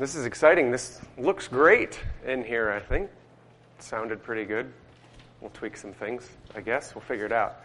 This 0.00 0.14
is 0.14 0.24
exciting. 0.24 0.70
This 0.70 0.98
looks 1.18 1.46
great 1.46 2.00
in 2.24 2.42
here, 2.42 2.70
I 2.70 2.80
think. 2.80 3.10
It 3.76 3.82
sounded 3.82 4.22
pretty 4.22 4.46
good. 4.46 4.72
We'll 5.42 5.50
tweak 5.50 5.76
some 5.76 5.92
things, 5.92 6.26
I 6.54 6.62
guess. 6.62 6.94
We'll 6.94 7.02
figure 7.02 7.26
it 7.26 7.32
out. 7.32 7.56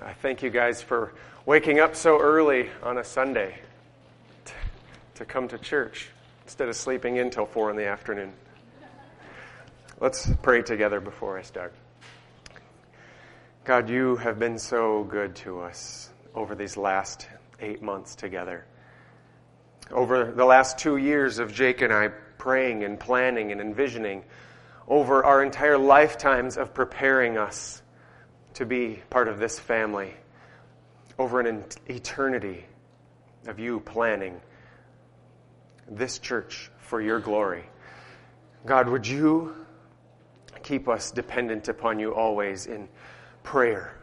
I 0.00 0.12
thank 0.12 0.40
you 0.40 0.50
guys 0.50 0.80
for 0.80 1.14
waking 1.46 1.80
up 1.80 1.96
so 1.96 2.20
early 2.20 2.70
on 2.84 2.98
a 2.98 3.02
Sunday 3.02 3.58
to, 4.44 4.52
to 5.16 5.24
come 5.24 5.48
to 5.48 5.58
church 5.58 6.10
instead 6.44 6.68
of 6.68 6.76
sleeping 6.76 7.16
in 7.16 7.28
till 7.28 7.44
4 7.44 7.72
in 7.72 7.76
the 7.76 7.88
afternoon. 7.88 8.32
Let's 9.98 10.30
pray 10.42 10.62
together 10.62 11.00
before 11.00 11.36
I 11.36 11.42
start. 11.42 11.74
God, 13.64 13.90
you 13.90 14.14
have 14.14 14.38
been 14.38 14.60
so 14.60 15.02
good 15.02 15.34
to 15.36 15.62
us 15.62 16.10
over 16.36 16.54
these 16.54 16.76
last 16.76 17.26
eight 17.58 17.82
months 17.82 18.14
together. 18.14 18.64
Over 19.90 20.32
the 20.32 20.44
last 20.44 20.78
two 20.78 20.96
years 20.96 21.38
of 21.38 21.52
Jake 21.52 21.82
and 21.82 21.92
I 21.92 22.08
praying 22.38 22.84
and 22.84 22.98
planning 22.98 23.52
and 23.52 23.60
envisioning, 23.60 24.24
over 24.88 25.24
our 25.24 25.42
entire 25.42 25.78
lifetimes 25.78 26.56
of 26.56 26.74
preparing 26.74 27.38
us 27.38 27.82
to 28.54 28.66
be 28.66 29.02
part 29.10 29.28
of 29.28 29.38
this 29.38 29.58
family, 29.58 30.14
over 31.18 31.40
an 31.40 31.64
eternity 31.88 32.64
of 33.46 33.58
you 33.58 33.80
planning 33.80 34.40
this 35.90 36.18
church 36.18 36.70
for 36.78 37.00
your 37.00 37.20
glory. 37.20 37.64
God, 38.66 38.88
would 38.88 39.06
you 39.06 39.54
keep 40.62 40.88
us 40.88 41.10
dependent 41.10 41.68
upon 41.68 42.00
you 42.00 42.14
always 42.14 42.66
in 42.66 42.88
prayer, 43.42 43.96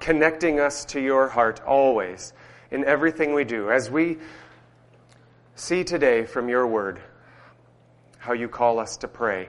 connecting 0.00 0.60
us 0.60 0.84
to 0.86 1.00
your 1.00 1.28
heart 1.28 1.60
always 1.66 2.32
in 2.70 2.84
everything 2.84 3.34
we 3.34 3.44
do. 3.44 3.70
As 3.70 3.90
we 3.90 4.18
see 5.56 5.82
today 5.82 6.24
from 6.24 6.48
your 6.48 6.66
word 6.66 7.00
how 8.18 8.34
you 8.34 8.46
call 8.46 8.78
us 8.78 8.98
to 8.98 9.08
pray, 9.08 9.48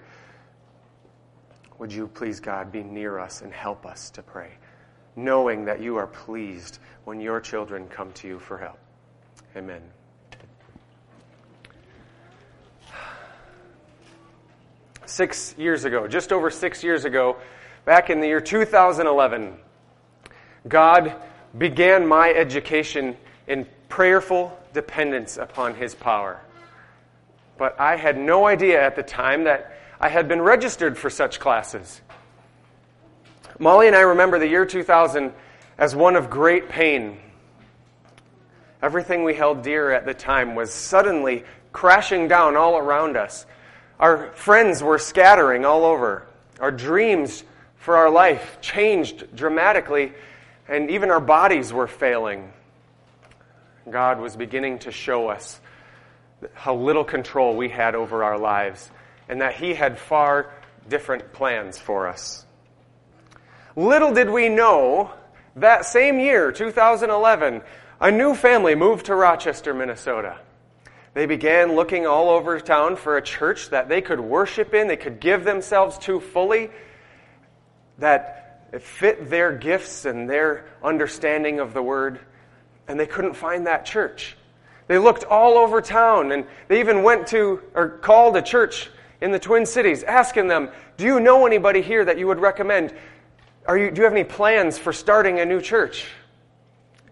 would 1.77 1.91
you 1.91 2.08
please, 2.08 2.39
God, 2.39 2.72
be 2.72 2.81
near 2.81 3.19
us 3.19 3.41
and 3.41 3.53
help 3.53 3.86
us 3.86 4.09
to 4.11 4.23
pray, 4.23 4.52
knowing 5.16 5.66
that 5.66 5.81
you 5.81 5.97
are 5.97 6.08
pleased 6.08 6.80
when 7.03 7.19
your 7.19 7.39
children 7.39 7.88
come 7.88 8.11
to 8.13 8.28
you 8.28 8.39
for 8.39 8.58
help. 8.58 8.80
Amen. 9.55 9.81
Six 15.05 15.55
years 15.58 15.85
ago, 15.85 16.08
just 16.08 16.31
over 16.31 16.50
six 16.50 16.83
years 16.83 17.05
ago, 17.05 17.38
back 17.85 18.09
in 18.09 18.22
the 18.22 18.28
year 18.28 18.41
2011, 18.41 19.55
God 20.67 21.16
began 21.58 22.08
my 22.08 22.30
education 22.30 23.17
in 23.47 23.66
prayerful 23.89 24.58
dependence 24.78 25.38
upon 25.38 25.73
His 25.73 25.95
power. 25.95 26.39
But 27.58 27.80
I 27.80 27.95
had 27.95 28.16
no 28.16 28.45
idea 28.45 28.80
at 28.80 28.95
the 28.95 29.02
time 29.02 29.45
that 29.45 29.75
I 30.00 30.08
had 30.08 30.28
been 30.28 30.39
registered 30.39 31.00
for 31.00 31.09
such 31.09 31.39
classes. 31.39 32.00
Molly 33.58 33.88
and 33.88 33.95
I 33.95 34.02
remember 34.02 34.38
the 34.38 34.47
year 34.47 34.67
2000 34.67 35.34
as 35.80 35.95
one 35.95 36.16
of 36.16 36.30
great 36.30 36.69
pain. 36.69 37.17
Everything 38.84 39.23
we 39.23 39.34
held 39.34 39.64
dear 39.64 39.89
at 39.89 40.06
the 40.06 40.14
time 40.14 40.53
was 40.53 40.72
suddenly 40.72 41.44
crashing 41.73 42.28
down 42.28 42.56
all 42.56 42.78
around 42.78 43.17
us. 43.17 43.47
Our 44.00 44.31
friends 44.34 44.84
were 44.84 45.00
scattering 45.00 45.66
all 45.66 45.86
over. 45.86 46.28
Our 46.59 46.72
dreams 46.72 47.44
for 47.78 47.97
our 47.97 48.12
life 48.12 48.59
changed 48.62 49.36
dramatically, 49.36 50.14
and 50.67 50.91
even 50.91 51.09
our 51.09 51.19
bodies 51.19 51.73
were 51.73 51.88
failing. 51.88 52.53
God 53.89 54.19
was 54.19 54.35
beginning 54.35 54.80
to 54.80 54.91
show 54.91 55.30
us 55.30 55.59
how 56.53 56.75
little 56.75 57.03
control 57.03 57.55
we 57.55 57.69
had 57.69 57.95
over 57.95 58.23
our 58.23 58.38
lives, 58.38 58.91
and 59.29 59.41
that 59.41 59.55
He 59.55 59.73
had 59.73 59.97
far 59.97 60.53
different 60.88 61.33
plans 61.33 61.77
for 61.77 62.07
us. 62.07 62.45
Little 63.75 64.13
did 64.13 64.29
we 64.29 64.50
know 64.50 65.12
that 65.56 65.85
same 65.85 66.19
year, 66.19 66.51
2011, 66.51 67.62
a 68.00 68.12
new 68.12 68.35
family 68.35 68.75
moved 68.75 69.07
to 69.07 69.16
Rochester, 69.16 69.73
Minnesota. 69.73 70.39
They 71.13 71.25
began 71.25 71.75
looking 71.75 72.06
all 72.06 72.29
over 72.29 72.59
town 72.59 72.95
for 72.95 73.17
a 73.17 73.22
church 73.22 73.72
that 73.72 73.89
they 73.89 74.01
could 74.01 74.19
worship 74.19 74.73
in, 74.75 74.88
they 74.88 74.97
could 74.97 75.19
give 75.19 75.44
themselves 75.44 75.97
to 76.00 76.19
fully, 76.19 76.69
that 77.97 78.72
fit 78.81 79.29
their 79.29 79.51
gifts 79.51 80.06
and 80.06 80.29
their 80.29 80.66
understanding 80.83 81.59
of 81.59 81.73
the 81.73 81.81
word, 81.81 82.19
and 82.88 83.00
they 83.00 83.08
couldn't 83.08 83.34
find 83.34 83.68
that 83.68 83.86
church. 83.86 84.36
They 84.88 84.98
looked 84.98 85.24
all 85.25 85.58
over 85.58 85.81
town, 85.81 86.31
and 86.31 86.46
they 86.68 86.80
even 86.80 87.03
went 87.03 87.28
to 87.28 87.62
or 87.75 87.90
called 87.90 88.38
a 88.38 88.42
church 88.42 88.90
in 89.20 89.31
the 89.31 89.40
Twin 89.40 89.66
Cities, 89.66 90.03
asking 90.03 90.48
them, 90.48 90.70
Do 90.96 91.06
you 91.06 91.20
know 91.20 91.46
anybody 91.46 91.81
here 91.81 92.06
that 92.06 92.18
you 92.18 92.28
would 92.28 92.40
recommend? 92.40 92.94
Are 93.66 93.78
you, 93.78 93.92
do 93.92 94.00
you 94.00 94.03
have 94.03 94.14
any 94.14 94.24
plans 94.24 94.78
for 94.78 94.94
starting 94.94 95.40
a 95.40 95.46
new 95.46 95.59
church? 95.59 96.08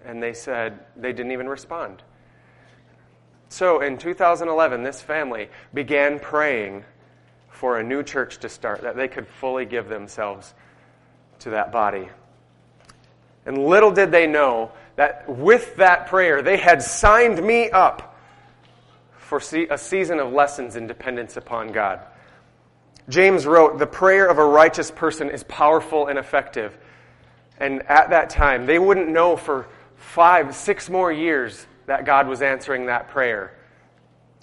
And 0.06 0.22
they 0.22 0.34
said 0.34 0.80
they 0.96 1.12
didn't 1.12 1.32
even 1.32 1.50
respond. 1.50 2.02
So 3.50 3.82
in 3.82 3.98
2011, 3.98 4.84
this 4.84 5.02
family 5.02 5.50
began 5.74 6.20
praying 6.20 6.86
for 7.50 7.80
a 7.80 7.84
new 7.84 8.04
church 8.04 8.38
to 8.40 8.50
start, 8.50 8.82
that 8.82 8.96
they 8.96 9.08
could 9.08 9.28
fully 9.28 9.66
give 9.66 9.90
themselves 9.90 10.54
to 11.40 11.50
that 11.52 11.72
body. 11.72 12.10
And 13.46 13.58
little 13.58 13.92
did 13.92 14.12
they 14.12 14.28
know 14.28 14.72
that 14.96 15.28
with 15.28 15.76
that 15.78 16.08
prayer, 16.08 16.42
they 16.42 16.58
had 16.58 16.82
signed 16.82 17.42
me 17.44 17.70
up 17.70 18.18
for 19.18 19.42
a 19.70 19.78
season 19.78 20.20
of 20.20 20.32
lessons 20.32 20.76
in 20.76 20.88
dependence 20.88 21.36
upon 21.36 21.72
God. 21.72 22.00
James 23.10 23.46
wrote, 23.46 23.78
The 23.78 23.88
prayer 23.88 24.28
of 24.28 24.38
a 24.38 24.46
righteous 24.46 24.92
person 24.92 25.30
is 25.30 25.44
powerful 25.44 26.08
and 26.08 26.18
effective. 26.18 26.78
And 27.60 27.84
at 27.84 28.10
that 28.10 28.30
time, 28.30 28.66
they 28.66 28.80
wouldn't 28.80 29.10
know 29.10 29.36
for 29.36 29.68
five, 29.96 30.56
six 30.56 30.90
more 30.90 31.12
years 31.12 31.66
that 31.86 32.06
God 32.06 32.28
was 32.28 32.42
answering 32.42 32.88
that 32.88 33.10
prayer. 33.10 33.56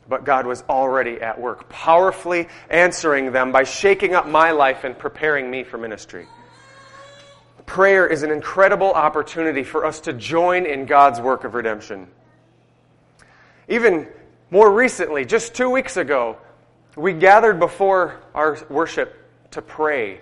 But 0.08 0.24
God 0.24 0.46
was 0.46 0.64
already 0.68 1.20
at 1.20 1.40
work, 1.40 1.68
powerfully 1.68 2.48
answering 2.68 3.32
them 3.32 3.52
by 3.52 3.64
shaking 3.64 4.14
up 4.14 4.26
my 4.26 4.50
life 4.50 4.84
and 4.84 4.98
preparing 4.98 5.50
me 5.50 5.64
for 5.64 5.78
ministry. 5.78 6.26
Prayer 7.72 8.06
is 8.06 8.22
an 8.22 8.30
incredible 8.30 8.92
opportunity 8.92 9.64
for 9.64 9.86
us 9.86 10.00
to 10.00 10.12
join 10.12 10.66
in 10.66 10.84
God's 10.84 11.22
work 11.22 11.44
of 11.44 11.54
redemption. 11.54 12.06
Even 13.66 14.08
more 14.50 14.70
recently, 14.70 15.24
just 15.24 15.54
two 15.54 15.70
weeks 15.70 15.96
ago, 15.96 16.36
we 16.96 17.14
gathered 17.14 17.58
before 17.58 18.20
our 18.34 18.58
worship 18.68 19.16
to 19.52 19.62
pray 19.62 20.20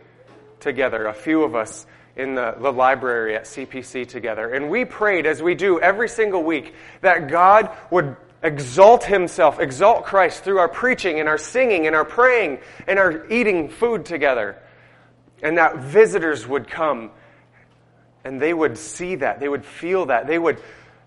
together, 0.61 1.07
a 1.07 1.13
few 1.13 1.43
of 1.43 1.57
us 1.57 1.87
in 2.15 2.37
the, 2.37 2.55
the 2.61 2.73
library 2.73 3.35
at 3.35 3.47
CPC 3.47 4.07
together. 4.07 4.55
And 4.55 4.71
we 4.71 4.85
prayed, 4.85 5.27
as 5.27 5.43
we 5.43 5.57
do 5.57 5.81
every 5.81 6.09
single 6.09 6.45
week, 6.45 6.73
that 7.01 7.27
God 7.27 7.77
would 7.91 8.15
exalt 8.45 9.03
Himself, 9.03 9.59
exalt 9.59 10.05
Christ 10.05 10.45
through 10.45 10.59
our 10.59 10.69
preaching 10.69 11.19
and 11.19 11.29
our 11.29 11.37
singing 11.37 11.89
and 11.89 11.97
our 11.97 12.05
praying 12.05 12.61
and 12.87 12.97
our 12.97 13.27
eating 13.29 13.69
food 13.69 14.05
together. 14.05 14.57
And 15.43 15.59
that 15.59 15.79
visitors 15.79 16.47
would 16.47 16.69
come 16.69 17.11
and 18.25 18.41
they 18.41 18.53
would 18.53 18.77
see 18.77 19.17
that. 19.17 19.41
They 19.41 19.49
would 19.49 19.65
feel 19.65 20.07
that. 20.07 20.27
They 20.27 20.39
would 20.39 20.61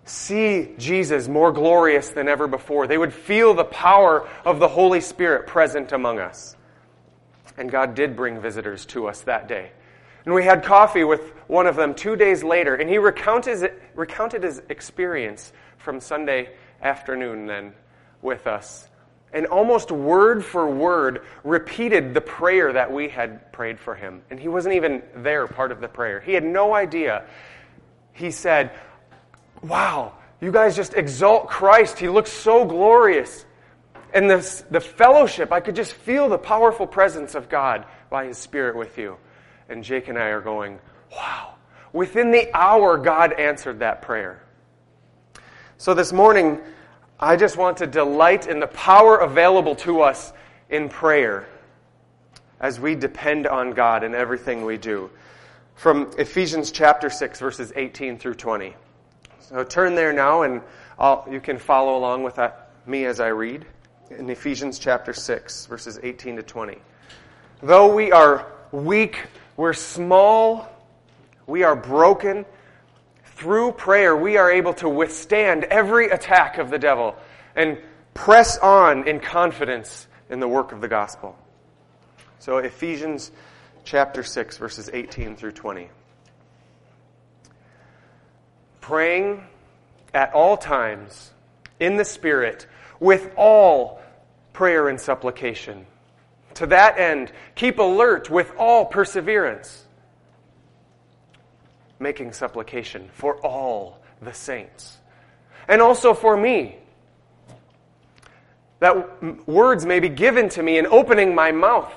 see 0.05 0.73
Jesus 0.77 1.27
more 1.27 1.51
glorious 1.51 2.09
than 2.09 2.27
ever 2.27 2.47
before. 2.47 2.87
They 2.87 2.97
would 2.97 3.13
feel 3.13 3.53
the 3.53 3.63
power 3.63 4.27
of 4.43 4.59
the 4.59 4.67
Holy 4.67 5.01
Spirit 5.01 5.47
present 5.47 5.91
among 5.91 6.19
us. 6.19 6.55
And 7.57 7.69
God 7.69 7.95
did 7.95 8.15
bring 8.15 8.41
visitors 8.41 8.85
to 8.87 9.07
us 9.07 9.21
that 9.21 9.47
day. 9.47 9.71
And 10.25 10.33
we 10.33 10.43
had 10.43 10.63
coffee 10.63 11.03
with 11.03 11.21
one 11.47 11.67
of 11.67 11.75
them 11.75 11.93
two 11.93 12.15
days 12.15 12.43
later, 12.43 12.75
and 12.75 12.89
he 12.89 12.97
recounted, 12.97 13.73
recounted 13.93 14.43
his 14.43 14.61
experience 14.69 15.51
from 15.77 15.99
Sunday 15.99 16.49
afternoon 16.81 17.45
then 17.45 17.73
with 18.21 18.47
us. 18.47 18.87
And 19.33 19.47
almost 19.47 19.91
word 19.91 20.45
for 20.45 20.69
word 20.69 21.23
repeated 21.43 22.13
the 22.13 22.21
prayer 22.21 22.71
that 22.71 22.91
we 22.91 23.09
had 23.09 23.51
prayed 23.51 23.79
for 23.79 23.95
him. 23.95 24.21
And 24.29 24.39
he 24.39 24.47
wasn't 24.47 24.75
even 24.75 25.01
there, 25.15 25.47
part 25.47 25.71
of 25.71 25.81
the 25.81 25.87
prayer. 25.87 26.19
He 26.19 26.33
had 26.33 26.43
no 26.43 26.75
idea. 26.75 27.25
He 28.13 28.29
said, 28.29 28.71
Wow, 29.63 30.13
you 30.39 30.51
guys 30.51 30.75
just 30.75 30.93
exalt 30.93 31.47
Christ. 31.47 31.97
He 31.97 32.09
looks 32.09 32.31
so 32.31 32.63
glorious. 32.63 33.45
And 34.13 34.29
this, 34.29 34.63
the 34.69 34.81
fellowship, 34.81 35.51
I 35.51 35.59
could 35.59 35.75
just 35.75 35.93
feel 35.93 36.29
the 36.29 36.37
powerful 36.37 36.85
presence 36.85 37.33
of 37.33 37.49
God 37.49 37.85
by 38.11 38.27
His 38.27 38.37
Spirit 38.37 38.75
with 38.75 38.99
you. 38.99 39.17
And 39.67 39.83
Jake 39.83 40.07
and 40.09 40.17
I 40.17 40.27
are 40.27 40.41
going, 40.41 40.79
Wow. 41.11 41.55
Within 41.91 42.31
the 42.31 42.49
hour, 42.55 42.97
God 42.97 43.33
answered 43.33 43.79
that 43.79 44.01
prayer. 44.01 44.43
So 45.77 45.93
this 45.93 46.11
morning, 46.11 46.59
I 47.19 47.35
just 47.35 47.57
want 47.57 47.77
to 47.77 47.87
delight 47.87 48.47
in 48.47 48.59
the 48.59 48.67
power 48.67 49.17
available 49.17 49.75
to 49.77 50.01
us 50.01 50.33
in 50.69 50.89
prayer 50.89 51.47
as 52.59 52.79
we 52.79 52.95
depend 52.95 53.45
on 53.45 53.71
God 53.71 54.03
in 54.03 54.15
everything 54.15 54.65
we 54.65 54.77
do. 54.77 55.09
From 55.75 56.11
Ephesians 56.17 56.71
chapter 56.71 57.09
6, 57.09 57.39
verses 57.39 57.73
18 57.75 58.17
through 58.17 58.35
20. 58.35 58.75
So 59.39 59.63
turn 59.63 59.95
there 59.95 60.13
now, 60.13 60.43
and 60.43 60.61
I'll, 60.97 61.27
you 61.29 61.41
can 61.41 61.57
follow 61.57 61.97
along 61.97 62.23
with 62.23 62.39
me 62.85 63.05
as 63.05 63.19
I 63.19 63.27
read. 63.27 63.65
in 64.09 64.29
Ephesians 64.29 64.79
chapter 64.79 65.13
6, 65.13 65.65
verses 65.65 65.99
18 66.01 66.37
to 66.37 66.43
20. 66.43 66.77
Though 67.61 67.93
we 67.93 68.11
are 68.11 68.47
weak, 68.71 69.19
we're 69.57 69.73
small, 69.73 70.69
we 71.47 71.63
are 71.63 71.75
broken, 71.75 72.45
through 73.43 73.73
prayer, 73.73 74.15
we 74.15 74.37
are 74.37 74.49
able 74.49 74.73
to 74.75 74.87
withstand 74.87 75.65
every 75.65 76.09
attack 76.09 76.59
of 76.59 76.69
the 76.69 76.79
devil 76.79 77.17
and 77.57 77.77
press 78.13 78.57
on 78.57 79.05
in 79.05 79.19
confidence 79.19 80.07
in 80.29 80.39
the 80.39 80.47
work 80.47 80.71
of 80.71 80.79
the 80.79 80.87
gospel. 80.87 81.37
So, 82.39 82.59
Ephesians 82.59 83.33
chapter 83.83 84.23
6, 84.23 84.57
verses 84.57 84.89
18 84.93 85.35
through 85.35 85.51
20. 85.51 85.89
Praying 88.79 89.43
at 90.13 90.31
all 90.33 90.55
times 90.55 91.33
in 91.81 91.97
the 91.97 92.05
Spirit 92.05 92.65
with 93.01 93.29
all 93.35 94.01
prayer 94.53 94.87
and 94.87 95.01
supplication. 95.01 95.85
To 96.53 96.67
that 96.67 96.97
end, 96.97 97.33
keep 97.55 97.77
alert 97.77 98.29
with 98.29 98.53
all 98.57 98.85
perseverance, 98.85 99.82
making 102.03 102.33
supplication 102.33 103.09
for 103.13 103.37
all 103.37 104.03
the 104.21 104.33
saints, 104.33 104.99
and 105.67 105.81
also 105.81 106.13
for 106.13 106.37
me, 106.37 106.75
that 108.79 109.47
words 109.47 109.85
may 109.85 109.99
be 109.99 110.09
given 110.09 110.49
to 110.49 110.61
me 110.61 110.77
in 110.77 110.85
opening 110.85 111.33
my 111.33 111.51
mouth 111.51 111.93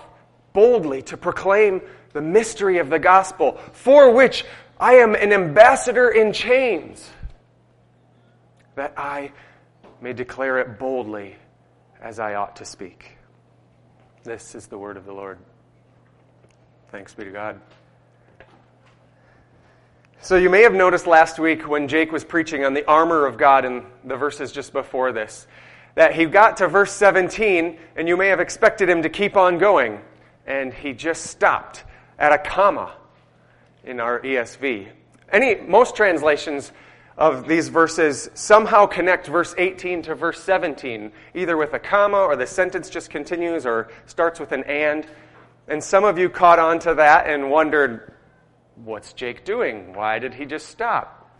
boldly 0.52 1.02
to 1.02 1.16
proclaim 1.16 1.82
the 2.12 2.22
mystery 2.22 2.78
of 2.78 2.88
the 2.88 2.98
gospel, 2.98 3.58
for 3.72 4.12
which 4.12 4.44
I 4.80 4.94
am 4.94 5.14
an 5.14 5.32
ambassador 5.32 6.08
in 6.08 6.32
chains, 6.32 7.10
that 8.74 8.94
I 8.96 9.32
may 10.00 10.12
declare 10.12 10.58
it 10.60 10.78
boldly 10.78 11.36
as 12.00 12.18
I 12.18 12.34
ought 12.34 12.56
to 12.56 12.64
speak. 12.64 13.18
This 14.22 14.54
is 14.54 14.66
the 14.66 14.78
word 14.78 14.96
of 14.96 15.04
the 15.04 15.12
Lord. 15.12 15.38
Thanks 16.90 17.14
be 17.14 17.24
to 17.24 17.30
God. 17.30 17.60
So, 20.22 20.36
you 20.36 20.50
may 20.50 20.62
have 20.62 20.74
noticed 20.74 21.06
last 21.06 21.38
week 21.38 21.68
when 21.68 21.88
Jake 21.88 22.10
was 22.10 22.24
preaching 22.24 22.64
on 22.64 22.74
the 22.74 22.84
armor 22.86 23.26
of 23.26 23.38
God 23.38 23.64
in 23.64 23.84
the 24.04 24.16
verses 24.16 24.50
just 24.50 24.72
before 24.72 25.12
this, 25.12 25.46
that 25.94 26.14
he 26.14 26.24
got 26.24 26.56
to 26.56 26.68
verse 26.68 26.92
17, 26.92 27.78
and 27.96 28.08
you 28.08 28.16
may 28.16 28.28
have 28.28 28.40
expected 28.40 28.88
him 28.88 29.02
to 29.02 29.08
keep 29.08 29.36
on 29.36 29.58
going 29.58 30.00
and 30.46 30.72
he 30.72 30.92
just 30.92 31.24
stopped 31.24 31.84
at 32.18 32.32
a 32.32 32.38
comma 32.38 32.94
in 33.84 34.00
our 34.00 34.20
ESV. 34.20 34.88
Any 35.30 35.56
most 35.56 35.96
translations 35.96 36.72
of 37.18 37.48
these 37.48 37.68
verses 37.68 38.30
somehow 38.34 38.86
connect 38.86 39.26
verse 39.26 39.54
18 39.58 40.02
to 40.02 40.14
verse 40.14 40.40
17, 40.42 41.10
either 41.34 41.56
with 41.56 41.74
a 41.74 41.78
comma 41.78 42.18
or 42.18 42.36
the 42.36 42.46
sentence 42.46 42.88
just 42.88 43.10
continues 43.10 43.66
or 43.66 43.88
starts 44.06 44.38
with 44.38 44.52
an 44.52 44.62
and. 44.64 45.06
And 45.66 45.82
some 45.82 46.04
of 46.04 46.18
you 46.18 46.28
caught 46.28 46.58
on 46.58 46.78
to 46.80 46.94
that 46.94 47.26
and 47.26 47.50
wondered, 47.50 48.12
what's 48.84 49.12
Jake 49.12 49.44
doing? 49.44 49.94
Why 49.94 50.18
did 50.18 50.34
he 50.34 50.44
just 50.44 50.68
stop? 50.68 51.30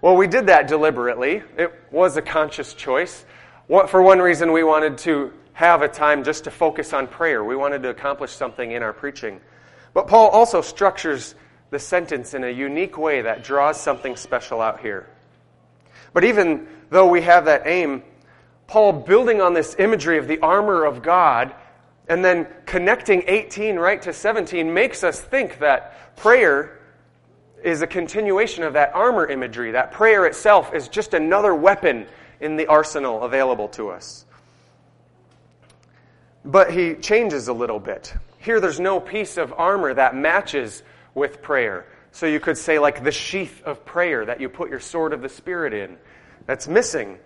Well, 0.00 0.16
we 0.16 0.26
did 0.26 0.46
that 0.46 0.66
deliberately. 0.66 1.42
It 1.56 1.72
was 1.90 2.16
a 2.16 2.22
conscious 2.22 2.74
choice. 2.74 3.24
For 3.68 4.02
one 4.02 4.18
reason, 4.18 4.52
we 4.52 4.64
wanted 4.64 4.98
to 4.98 5.32
have 5.52 5.82
a 5.82 5.88
time 5.88 6.24
just 6.24 6.44
to 6.44 6.50
focus 6.50 6.92
on 6.92 7.06
prayer. 7.06 7.44
We 7.44 7.54
wanted 7.54 7.82
to 7.84 7.90
accomplish 7.90 8.32
something 8.32 8.72
in 8.72 8.82
our 8.82 8.92
preaching. 8.92 9.40
But 9.94 10.08
Paul 10.08 10.30
also 10.30 10.60
structures 10.60 11.34
the 11.70 11.78
sentence 11.78 12.34
in 12.34 12.44
a 12.44 12.50
unique 12.50 12.98
way 12.98 13.22
that 13.22 13.44
draws 13.44 13.80
something 13.80 14.16
special 14.16 14.60
out 14.60 14.80
here. 14.80 15.08
But 16.12 16.24
even 16.24 16.66
though 16.90 17.06
we 17.06 17.22
have 17.22 17.44
that 17.44 17.66
aim, 17.66 18.02
Paul, 18.66 18.92
building 18.92 19.40
on 19.40 19.54
this 19.54 19.76
imagery 19.78 20.18
of 20.18 20.26
the 20.26 20.40
armor 20.40 20.84
of 20.84 21.02
God 21.02 21.54
and 22.08 22.24
then 22.24 22.46
connecting 22.66 23.22
18 23.26 23.76
right 23.76 24.00
to 24.02 24.12
17, 24.12 24.72
makes 24.72 25.04
us 25.04 25.20
think 25.20 25.58
that 25.60 26.16
prayer 26.16 26.78
is 27.62 27.82
a 27.82 27.86
continuation 27.86 28.64
of 28.64 28.72
that 28.72 28.94
armor 28.94 29.26
imagery. 29.26 29.72
That 29.72 29.92
prayer 29.92 30.26
itself 30.26 30.74
is 30.74 30.88
just 30.88 31.14
another 31.14 31.54
weapon 31.54 32.06
in 32.40 32.56
the 32.56 32.66
arsenal 32.66 33.22
available 33.22 33.68
to 33.68 33.90
us. 33.90 34.26
But 36.44 36.72
he 36.72 36.94
changes 36.94 37.46
a 37.48 37.52
little 37.52 37.78
bit. 37.78 38.12
Here, 38.38 38.58
there's 38.60 38.80
no 38.80 38.98
piece 38.98 39.36
of 39.36 39.54
armor 39.56 39.94
that 39.94 40.16
matches 40.16 40.82
with 41.14 41.40
prayer. 41.40 41.86
So 42.10 42.26
you 42.26 42.40
could 42.40 42.58
say, 42.58 42.80
like 42.80 43.04
the 43.04 43.12
sheath 43.12 43.62
of 43.62 43.84
prayer 43.84 44.24
that 44.24 44.40
you 44.40 44.48
put 44.48 44.68
your 44.68 44.80
sword 44.80 45.12
of 45.12 45.22
the 45.22 45.28
Spirit 45.28 45.72
in. 45.72 45.96
That's 46.46 46.66
missing. 46.66 47.18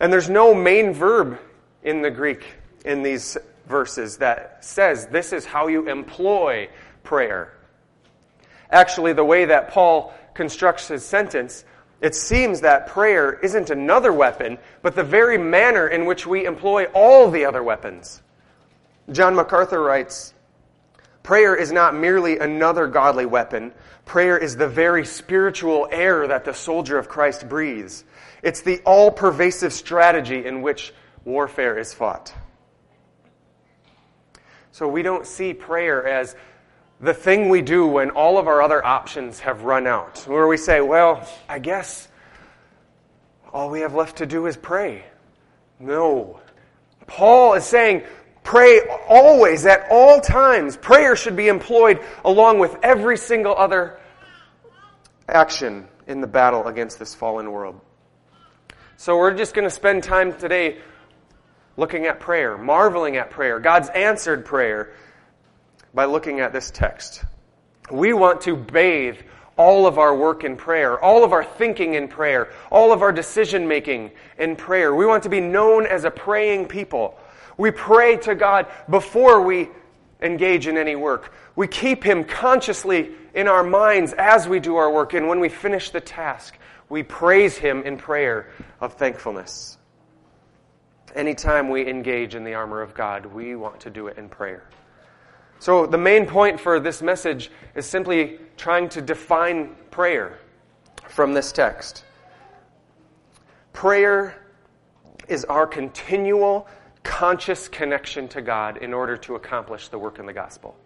And 0.00 0.12
there's 0.12 0.28
no 0.28 0.52
main 0.52 0.92
verb 0.92 1.38
in 1.84 2.02
the 2.02 2.10
Greek 2.10 2.44
in 2.84 3.02
these 3.02 3.38
verses 3.66 4.18
that 4.18 4.64
says 4.64 5.06
this 5.06 5.32
is 5.32 5.44
how 5.44 5.68
you 5.68 5.88
employ 5.88 6.68
prayer. 7.02 7.54
Actually, 8.70 9.12
the 9.12 9.24
way 9.24 9.46
that 9.46 9.70
Paul 9.70 10.14
constructs 10.34 10.88
his 10.88 11.04
sentence, 11.04 11.64
it 12.00 12.14
seems 12.14 12.60
that 12.60 12.86
prayer 12.86 13.32
isn't 13.32 13.70
another 13.70 14.12
weapon, 14.12 14.58
but 14.82 14.94
the 14.94 15.02
very 15.02 15.38
manner 15.38 15.88
in 15.88 16.06
which 16.06 16.26
we 16.26 16.46
employ 16.46 16.84
all 16.86 17.30
the 17.30 17.44
other 17.44 17.62
weapons. 17.62 18.22
John 19.10 19.34
MacArthur 19.34 19.82
writes 19.82 20.34
Prayer 21.22 21.54
is 21.54 21.70
not 21.70 21.94
merely 21.94 22.38
another 22.38 22.86
godly 22.86 23.26
weapon, 23.26 23.72
prayer 24.06 24.38
is 24.38 24.56
the 24.56 24.68
very 24.68 25.04
spiritual 25.04 25.86
air 25.90 26.26
that 26.26 26.44
the 26.44 26.54
soldier 26.54 26.96
of 26.96 27.08
Christ 27.08 27.48
breathes. 27.48 28.04
It's 28.42 28.62
the 28.62 28.80
all 28.86 29.10
pervasive 29.10 29.72
strategy 29.72 30.46
in 30.46 30.62
which 30.62 30.94
warfare 31.24 31.78
is 31.78 31.92
fought. 31.92 32.32
So 34.72 34.88
we 34.88 35.02
don't 35.02 35.26
see 35.26 35.54
prayer 35.54 36.06
as 36.06 36.36
the 37.00 37.14
thing 37.14 37.48
we 37.48 37.62
do 37.62 37.86
when 37.86 38.10
all 38.10 38.38
of 38.38 38.46
our 38.46 38.62
other 38.62 38.84
options 38.84 39.40
have 39.40 39.62
run 39.62 39.86
out, 39.86 40.24
where 40.26 40.46
we 40.46 40.56
say, 40.56 40.80
well, 40.80 41.26
I 41.48 41.58
guess 41.58 42.08
all 43.52 43.70
we 43.70 43.80
have 43.80 43.94
left 43.94 44.18
to 44.18 44.26
do 44.26 44.46
is 44.46 44.56
pray. 44.56 45.04
No. 45.78 46.40
Paul 47.06 47.54
is 47.54 47.64
saying, 47.64 48.04
Pray 48.42 48.80
always, 49.08 49.66
at 49.66 49.86
all 49.90 50.20
times. 50.20 50.76
Prayer 50.76 51.14
should 51.14 51.36
be 51.36 51.48
employed 51.48 52.00
along 52.24 52.58
with 52.58 52.76
every 52.82 53.16
single 53.16 53.54
other 53.56 53.98
action 55.28 55.86
in 56.06 56.20
the 56.20 56.26
battle 56.26 56.66
against 56.66 56.98
this 56.98 57.14
fallen 57.14 57.52
world. 57.52 57.80
So 58.96 59.16
we're 59.16 59.34
just 59.34 59.54
going 59.54 59.66
to 59.66 59.70
spend 59.70 60.02
time 60.04 60.36
today 60.36 60.78
looking 61.80 62.04
at 62.04 62.20
prayer, 62.20 62.58
marveling 62.58 63.16
at 63.16 63.30
prayer, 63.30 63.58
God's 63.58 63.88
answered 63.88 64.44
prayer, 64.44 64.92
by 65.94 66.04
looking 66.04 66.40
at 66.40 66.52
this 66.52 66.70
text. 66.70 67.24
We 67.90 68.12
want 68.12 68.42
to 68.42 68.54
bathe 68.54 69.16
all 69.56 69.86
of 69.86 69.98
our 69.98 70.14
work 70.14 70.44
in 70.44 70.56
prayer, 70.56 71.02
all 71.02 71.24
of 71.24 71.32
our 71.32 71.42
thinking 71.42 71.94
in 71.94 72.06
prayer, 72.06 72.52
all 72.70 72.92
of 72.92 73.00
our 73.00 73.12
decision 73.12 73.66
making 73.66 74.10
in 74.38 74.56
prayer. 74.56 74.94
We 74.94 75.06
want 75.06 75.22
to 75.22 75.30
be 75.30 75.40
known 75.40 75.86
as 75.86 76.04
a 76.04 76.10
praying 76.10 76.66
people. 76.66 77.18
We 77.56 77.70
pray 77.70 78.18
to 78.18 78.34
God 78.34 78.66
before 78.88 79.40
we 79.40 79.70
engage 80.20 80.66
in 80.66 80.76
any 80.76 80.96
work. 80.96 81.32
We 81.56 81.66
keep 81.66 82.04
Him 82.04 82.24
consciously 82.24 83.10
in 83.34 83.48
our 83.48 83.64
minds 83.64 84.12
as 84.12 84.46
we 84.46 84.60
do 84.60 84.76
our 84.76 84.92
work. 84.92 85.14
And 85.14 85.28
when 85.28 85.40
we 85.40 85.48
finish 85.48 85.90
the 85.90 86.00
task, 86.00 86.58
we 86.90 87.02
praise 87.02 87.56
Him 87.56 87.82
in 87.84 87.96
prayer 87.96 88.50
of 88.80 88.94
thankfulness. 88.94 89.78
Anytime 91.14 91.68
we 91.68 91.88
engage 91.88 92.34
in 92.34 92.44
the 92.44 92.54
armor 92.54 92.82
of 92.82 92.94
God, 92.94 93.26
we 93.26 93.56
want 93.56 93.80
to 93.80 93.90
do 93.90 94.06
it 94.06 94.16
in 94.16 94.28
prayer. 94.28 94.64
So, 95.58 95.86
the 95.86 95.98
main 95.98 96.26
point 96.26 96.58
for 96.58 96.80
this 96.80 97.02
message 97.02 97.50
is 97.74 97.84
simply 97.84 98.38
trying 98.56 98.88
to 98.90 99.02
define 99.02 99.74
prayer 99.90 100.38
from 101.08 101.34
this 101.34 101.52
text. 101.52 102.04
Prayer 103.72 104.34
is 105.28 105.44
our 105.44 105.66
continual 105.66 106.66
conscious 107.02 107.68
connection 107.68 108.28
to 108.28 108.42
God 108.42 108.78
in 108.78 108.94
order 108.94 109.16
to 109.18 109.34
accomplish 109.34 109.88
the 109.88 109.98
work 109.98 110.18
in 110.18 110.26
the 110.26 110.32
gospel. 110.32 110.76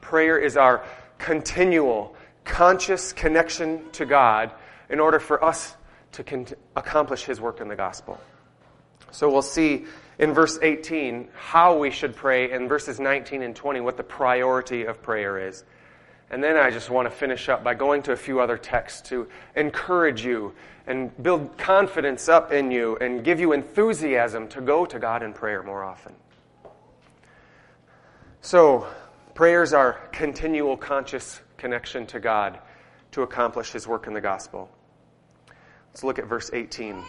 Prayer 0.00 0.38
is 0.38 0.56
our 0.56 0.84
continual, 1.18 2.14
conscious 2.44 3.12
connection 3.12 3.90
to 3.92 4.04
God 4.04 4.52
in 4.90 5.00
order 5.00 5.18
for 5.18 5.42
us 5.42 5.76
to 6.12 6.46
accomplish 6.76 7.24
His 7.24 7.40
work 7.40 7.60
in 7.60 7.68
the 7.68 7.76
gospel. 7.76 8.20
So 9.12 9.30
we'll 9.30 9.42
see 9.42 9.84
in 10.18 10.32
verse 10.32 10.58
18 10.60 11.28
how 11.34 11.78
we 11.78 11.90
should 11.90 12.16
pray, 12.16 12.50
in 12.50 12.66
verses 12.66 12.98
19 12.98 13.42
and 13.42 13.54
20 13.54 13.80
what 13.80 13.96
the 13.96 14.02
priority 14.02 14.84
of 14.84 15.02
prayer 15.02 15.48
is. 15.48 15.64
And 16.30 16.42
then 16.42 16.56
I 16.56 16.70
just 16.70 16.88
want 16.88 17.06
to 17.06 17.14
finish 17.14 17.50
up 17.50 17.62
by 17.62 17.74
going 17.74 18.02
to 18.04 18.12
a 18.12 18.16
few 18.16 18.40
other 18.40 18.56
texts 18.56 19.08
to 19.10 19.28
encourage 19.54 20.24
you 20.24 20.54
and 20.86 21.10
build 21.22 21.58
confidence 21.58 22.28
up 22.28 22.52
in 22.52 22.70
you 22.70 22.96
and 22.96 23.22
give 23.22 23.38
you 23.38 23.52
enthusiasm 23.52 24.48
to 24.48 24.62
go 24.62 24.86
to 24.86 24.98
God 24.98 25.22
in 25.22 25.34
prayer 25.34 25.62
more 25.62 25.84
often. 25.84 26.14
So, 28.40 28.86
prayers 29.34 29.72
are 29.72 30.00
continual 30.10 30.76
conscious 30.76 31.40
connection 31.58 32.06
to 32.06 32.18
God 32.18 32.58
to 33.12 33.22
accomplish 33.22 33.70
his 33.70 33.86
work 33.86 34.06
in 34.06 34.14
the 34.14 34.20
gospel. 34.20 34.70
Let's 35.90 36.02
look 36.02 36.18
at 36.18 36.26
verse 36.26 36.50
18. 36.52 37.04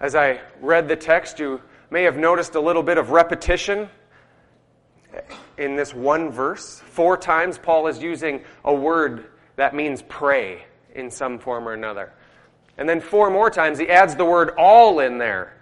As 0.00 0.14
I 0.14 0.40
read 0.60 0.86
the 0.86 0.96
text, 0.96 1.40
you 1.40 1.60
may 1.90 2.04
have 2.04 2.16
noticed 2.16 2.54
a 2.54 2.60
little 2.60 2.84
bit 2.84 2.98
of 2.98 3.10
repetition 3.10 3.88
in 5.56 5.74
this 5.74 5.92
one 5.92 6.30
verse. 6.30 6.80
Four 6.90 7.16
times, 7.16 7.58
Paul 7.58 7.88
is 7.88 8.00
using 8.00 8.44
a 8.64 8.72
word 8.72 9.26
that 9.56 9.74
means 9.74 10.02
pray 10.08 10.64
in 10.94 11.10
some 11.10 11.40
form 11.40 11.68
or 11.68 11.72
another. 11.72 12.12
And 12.76 12.88
then 12.88 13.00
four 13.00 13.28
more 13.28 13.50
times, 13.50 13.78
he 13.78 13.88
adds 13.88 14.14
the 14.14 14.24
word 14.24 14.50
all 14.56 15.00
in 15.00 15.18
there. 15.18 15.56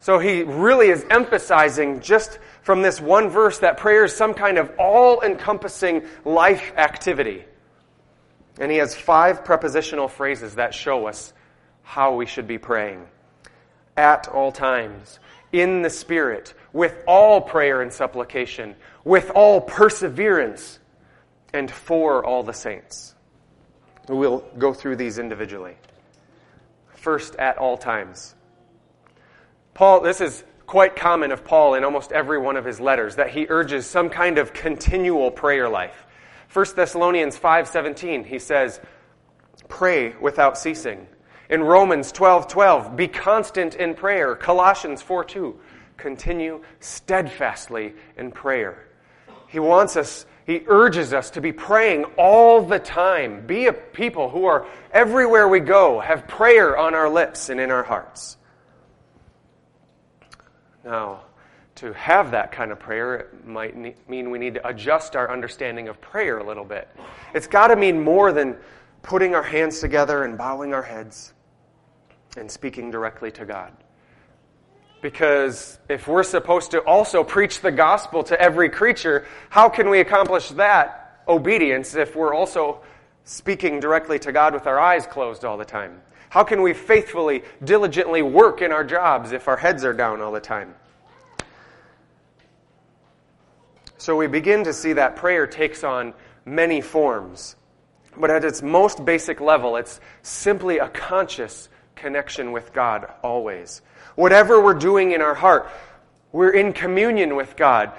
So 0.00 0.18
he 0.18 0.42
really 0.42 0.88
is 0.88 1.06
emphasizing 1.08 2.00
just 2.00 2.40
from 2.62 2.82
this 2.82 3.00
one 3.00 3.28
verse 3.28 3.60
that 3.60 3.76
prayer 3.76 4.04
is 4.04 4.12
some 4.12 4.34
kind 4.34 4.58
of 4.58 4.72
all 4.80 5.22
encompassing 5.22 6.04
life 6.24 6.72
activity. 6.76 7.44
And 8.58 8.72
he 8.72 8.78
has 8.78 8.96
five 8.96 9.44
prepositional 9.44 10.08
phrases 10.08 10.56
that 10.56 10.74
show 10.74 11.06
us 11.06 11.32
how 11.82 12.16
we 12.16 12.26
should 12.26 12.48
be 12.48 12.58
praying. 12.58 13.06
At 13.96 14.28
all 14.28 14.52
times, 14.52 15.18
in 15.52 15.82
the 15.82 15.90
Spirit, 15.90 16.54
with 16.72 17.02
all 17.06 17.40
prayer 17.40 17.80
and 17.80 17.92
supplication, 17.92 18.76
with 19.04 19.30
all 19.34 19.60
perseverance, 19.60 20.78
and 21.52 21.70
for 21.70 22.24
all 22.24 22.42
the 22.42 22.52
saints. 22.52 23.14
We'll 24.08 24.44
go 24.58 24.74
through 24.74 24.96
these 24.96 25.18
individually. 25.18 25.76
First, 26.94 27.36
at 27.36 27.56
all 27.58 27.78
times. 27.78 28.34
Paul, 29.74 30.00
this 30.00 30.20
is 30.20 30.44
quite 30.66 30.96
common 30.96 31.32
of 31.32 31.44
Paul 31.44 31.74
in 31.74 31.84
almost 31.84 32.12
every 32.12 32.38
one 32.38 32.56
of 32.56 32.64
his 32.64 32.80
letters 32.80 33.16
that 33.16 33.30
he 33.30 33.46
urges 33.48 33.86
some 33.86 34.10
kind 34.10 34.38
of 34.38 34.52
continual 34.52 35.30
prayer 35.30 35.68
life. 35.68 36.06
1 36.52 36.76
Thessalonians 36.76 37.36
5:17 37.38 38.24
he 38.24 38.38
says, 38.38 38.80
"Pray 39.68 40.14
without 40.20 40.58
ceasing." 40.58 41.08
In 41.48 41.62
Romans 41.62 42.12
12:12, 42.12 42.96
"Be 42.96 43.08
constant 43.08 43.74
in 43.74 43.94
prayer." 43.94 44.34
Colossians 44.34 45.02
4:2, 45.02 45.60
"Continue 45.96 46.62
steadfastly 46.80 47.94
in 48.16 48.32
prayer." 48.32 48.86
He 49.46 49.58
wants 49.58 49.96
us 49.96 50.26
he 50.46 50.62
urges 50.68 51.12
us 51.12 51.30
to 51.30 51.40
be 51.40 51.52
praying 51.52 52.04
all 52.16 52.62
the 52.62 52.78
time. 52.78 53.46
Be 53.46 53.66
a 53.66 53.72
people 53.72 54.30
who 54.30 54.46
are 54.46 54.64
everywhere 54.92 55.48
we 55.48 55.58
go, 55.58 55.98
have 55.98 56.28
prayer 56.28 56.78
on 56.78 56.94
our 56.94 57.08
lips 57.08 57.48
and 57.48 57.60
in 57.60 57.72
our 57.72 57.82
hearts. 57.82 58.36
Now, 60.84 61.22
to 61.76 61.92
have 61.94 62.30
that 62.30 62.52
kind 62.52 62.70
of 62.70 62.78
prayer, 62.78 63.14
it 63.16 63.44
might 63.44 63.76
mean 64.08 64.30
we 64.30 64.38
need 64.38 64.54
to 64.54 64.68
adjust 64.68 65.16
our 65.16 65.28
understanding 65.32 65.88
of 65.88 66.00
prayer 66.00 66.38
a 66.38 66.44
little 66.44 66.64
bit. 66.64 66.88
It's 67.34 67.48
got 67.48 67.68
to 67.68 67.76
mean 67.76 68.00
more 68.00 68.30
than 68.30 68.56
putting 69.02 69.34
our 69.34 69.42
hands 69.42 69.80
together 69.80 70.22
and 70.22 70.38
bowing 70.38 70.72
our 70.72 70.82
heads 70.82 71.34
and 72.36 72.50
speaking 72.50 72.90
directly 72.90 73.30
to 73.32 73.44
God. 73.44 73.72
Because 75.02 75.78
if 75.88 76.08
we're 76.08 76.22
supposed 76.22 76.70
to 76.72 76.80
also 76.80 77.22
preach 77.22 77.60
the 77.60 77.70
gospel 77.70 78.22
to 78.24 78.40
every 78.40 78.68
creature, 78.68 79.26
how 79.50 79.68
can 79.68 79.88
we 79.88 80.00
accomplish 80.00 80.48
that 80.50 81.22
obedience 81.28 81.94
if 81.94 82.16
we're 82.16 82.34
also 82.34 82.80
speaking 83.24 83.80
directly 83.80 84.18
to 84.20 84.32
God 84.32 84.54
with 84.54 84.66
our 84.66 84.78
eyes 84.78 85.06
closed 85.06 85.44
all 85.44 85.58
the 85.58 85.64
time? 85.64 86.00
How 86.28 86.44
can 86.44 86.62
we 86.62 86.72
faithfully, 86.72 87.42
diligently 87.62 88.22
work 88.22 88.62
in 88.62 88.72
our 88.72 88.84
jobs 88.84 89.32
if 89.32 89.48
our 89.48 89.56
heads 89.56 89.84
are 89.84 89.92
down 89.92 90.20
all 90.20 90.32
the 90.32 90.40
time? 90.40 90.74
So 93.98 94.16
we 94.16 94.26
begin 94.26 94.64
to 94.64 94.72
see 94.72 94.94
that 94.94 95.16
prayer 95.16 95.46
takes 95.46 95.82
on 95.82 96.14
many 96.44 96.80
forms. 96.80 97.56
But 98.16 98.30
at 98.30 98.44
its 98.44 98.62
most 98.62 99.04
basic 99.04 99.40
level, 99.40 99.76
it's 99.76 100.00
simply 100.22 100.78
a 100.78 100.88
conscious 100.88 101.68
connection 101.96 102.52
with 102.52 102.72
God 102.72 103.10
always. 103.22 103.82
Whatever 104.14 104.62
we're 104.62 104.74
doing 104.74 105.12
in 105.12 105.20
our 105.20 105.34
heart, 105.34 105.68
we're 106.30 106.50
in 106.50 106.72
communion 106.72 107.34
with 107.34 107.56
God, 107.56 107.92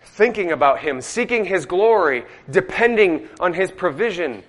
thinking 0.00 0.50
about 0.50 0.80
Him, 0.80 1.00
seeking 1.00 1.44
His 1.44 1.66
glory, 1.66 2.24
depending 2.50 3.28
on 3.38 3.54
His 3.54 3.70
provision, 3.70 4.42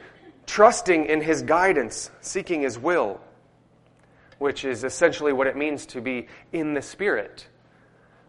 trusting 0.47 1.05
in 1.05 1.21
His 1.21 1.41
guidance, 1.41 2.09
seeking 2.21 2.61
His 2.61 2.79
will, 2.79 3.21
which 4.39 4.65
is 4.65 4.83
essentially 4.83 5.33
what 5.33 5.47
it 5.47 5.55
means 5.55 5.85
to 5.87 6.01
be 6.01 6.27
in 6.51 6.73
the 6.73 6.81
Spirit. 6.81 7.47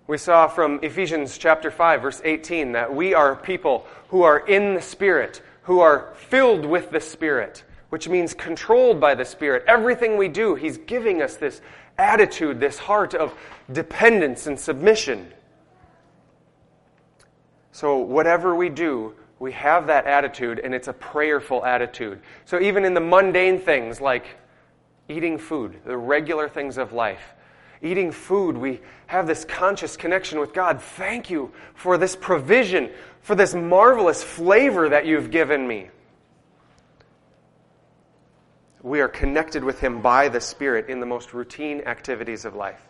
We 0.06 0.18
saw 0.18 0.49
from 0.49 0.80
Ephesians 0.82 1.38
chapter 1.38 1.70
5 1.70 2.02
verse 2.02 2.20
18 2.25 2.72
that 2.72 2.94
we 2.94 3.14
are 3.14 3.37
people 3.37 3.87
who 4.08 4.22
are 4.22 4.38
in 4.38 4.75
the 4.75 4.82
Spirit, 4.82 5.40
who 5.62 5.80
are 5.80 6.12
filled 6.16 6.66
with 6.66 6.90
the 6.90 7.00
Spirit, 7.00 7.62
which 7.92 8.08
means 8.08 8.32
controlled 8.32 8.99
by 8.99 9.14
the 9.14 9.22
Spirit. 9.22 9.62
Everything 9.68 10.16
we 10.16 10.26
do, 10.26 10.54
He's 10.54 10.78
giving 10.78 11.20
us 11.20 11.37
this 11.37 11.61
attitude, 11.99 12.58
this 12.58 12.78
heart 12.78 13.12
of 13.12 13.34
dependence 13.70 14.46
and 14.46 14.58
submission. 14.58 15.30
So, 17.70 17.99
whatever 17.99 18.54
we 18.54 18.70
do, 18.70 19.12
we 19.38 19.52
have 19.52 19.88
that 19.88 20.06
attitude, 20.06 20.58
and 20.58 20.75
it's 20.75 20.88
a 20.88 20.94
prayerful 20.94 21.66
attitude. 21.66 22.22
So, 22.46 22.58
even 22.62 22.87
in 22.87 22.94
the 22.94 23.00
mundane 23.02 23.58
things 23.58 24.00
like 24.00 24.25
eating 25.11 25.37
food, 25.37 25.78
the 25.84 25.99
regular 25.99 26.49
things 26.49 26.78
of 26.78 26.94
life, 26.94 27.34
eating 27.82 28.11
food, 28.11 28.56
we 28.56 28.80
have 29.08 29.26
this 29.26 29.44
conscious 29.44 29.99
connection 29.99 30.40
with 30.40 30.54
God. 30.54 30.80
Thank 30.80 31.28
you 31.28 31.52
for 31.75 31.99
this 31.99 32.16
provision, 32.16 32.88
for 33.20 33.34
this 33.34 33.54
marvelous 33.54 34.22
flavor 34.22 34.88
that 34.88 35.04
you've 35.04 35.30
given 35.30 35.68
me. 35.68 35.90
We 38.82 39.00
are 39.00 39.08
connected 39.08 39.62
with 39.62 39.80
Him 39.80 40.02
by 40.02 40.28
the 40.28 40.40
Spirit 40.40 40.88
in 40.88 41.00
the 41.00 41.06
most 41.06 41.32
routine 41.32 41.82
activities 41.82 42.44
of 42.44 42.54
life. 42.54 42.82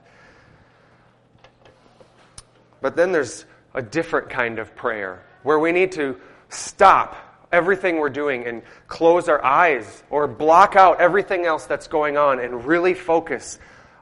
But 2.81 2.97
then 2.97 3.13
there's 3.13 3.45
a 3.75 3.83
different 3.83 4.31
kind 4.31 4.59
of 4.59 4.75
prayer 4.75 5.25
where 5.43 5.59
we 5.59 5.73
need 5.73 5.93
to 5.93 6.17
stop 6.49 7.17
everything 7.53 7.99
we're 7.99 8.09
doing 8.09 8.47
and 8.47 8.63
close 8.89 9.29
our 9.29 9.45
eyes 9.45 10.03
or 10.11 10.27
block 10.27 10.75
out 10.75 11.01
everything 11.01 11.45
else 11.45 11.67
that's 11.67 11.87
going 11.87 12.17
on 12.17 12.41
and 12.41 12.65
really 12.65 12.95
focus 12.95 13.59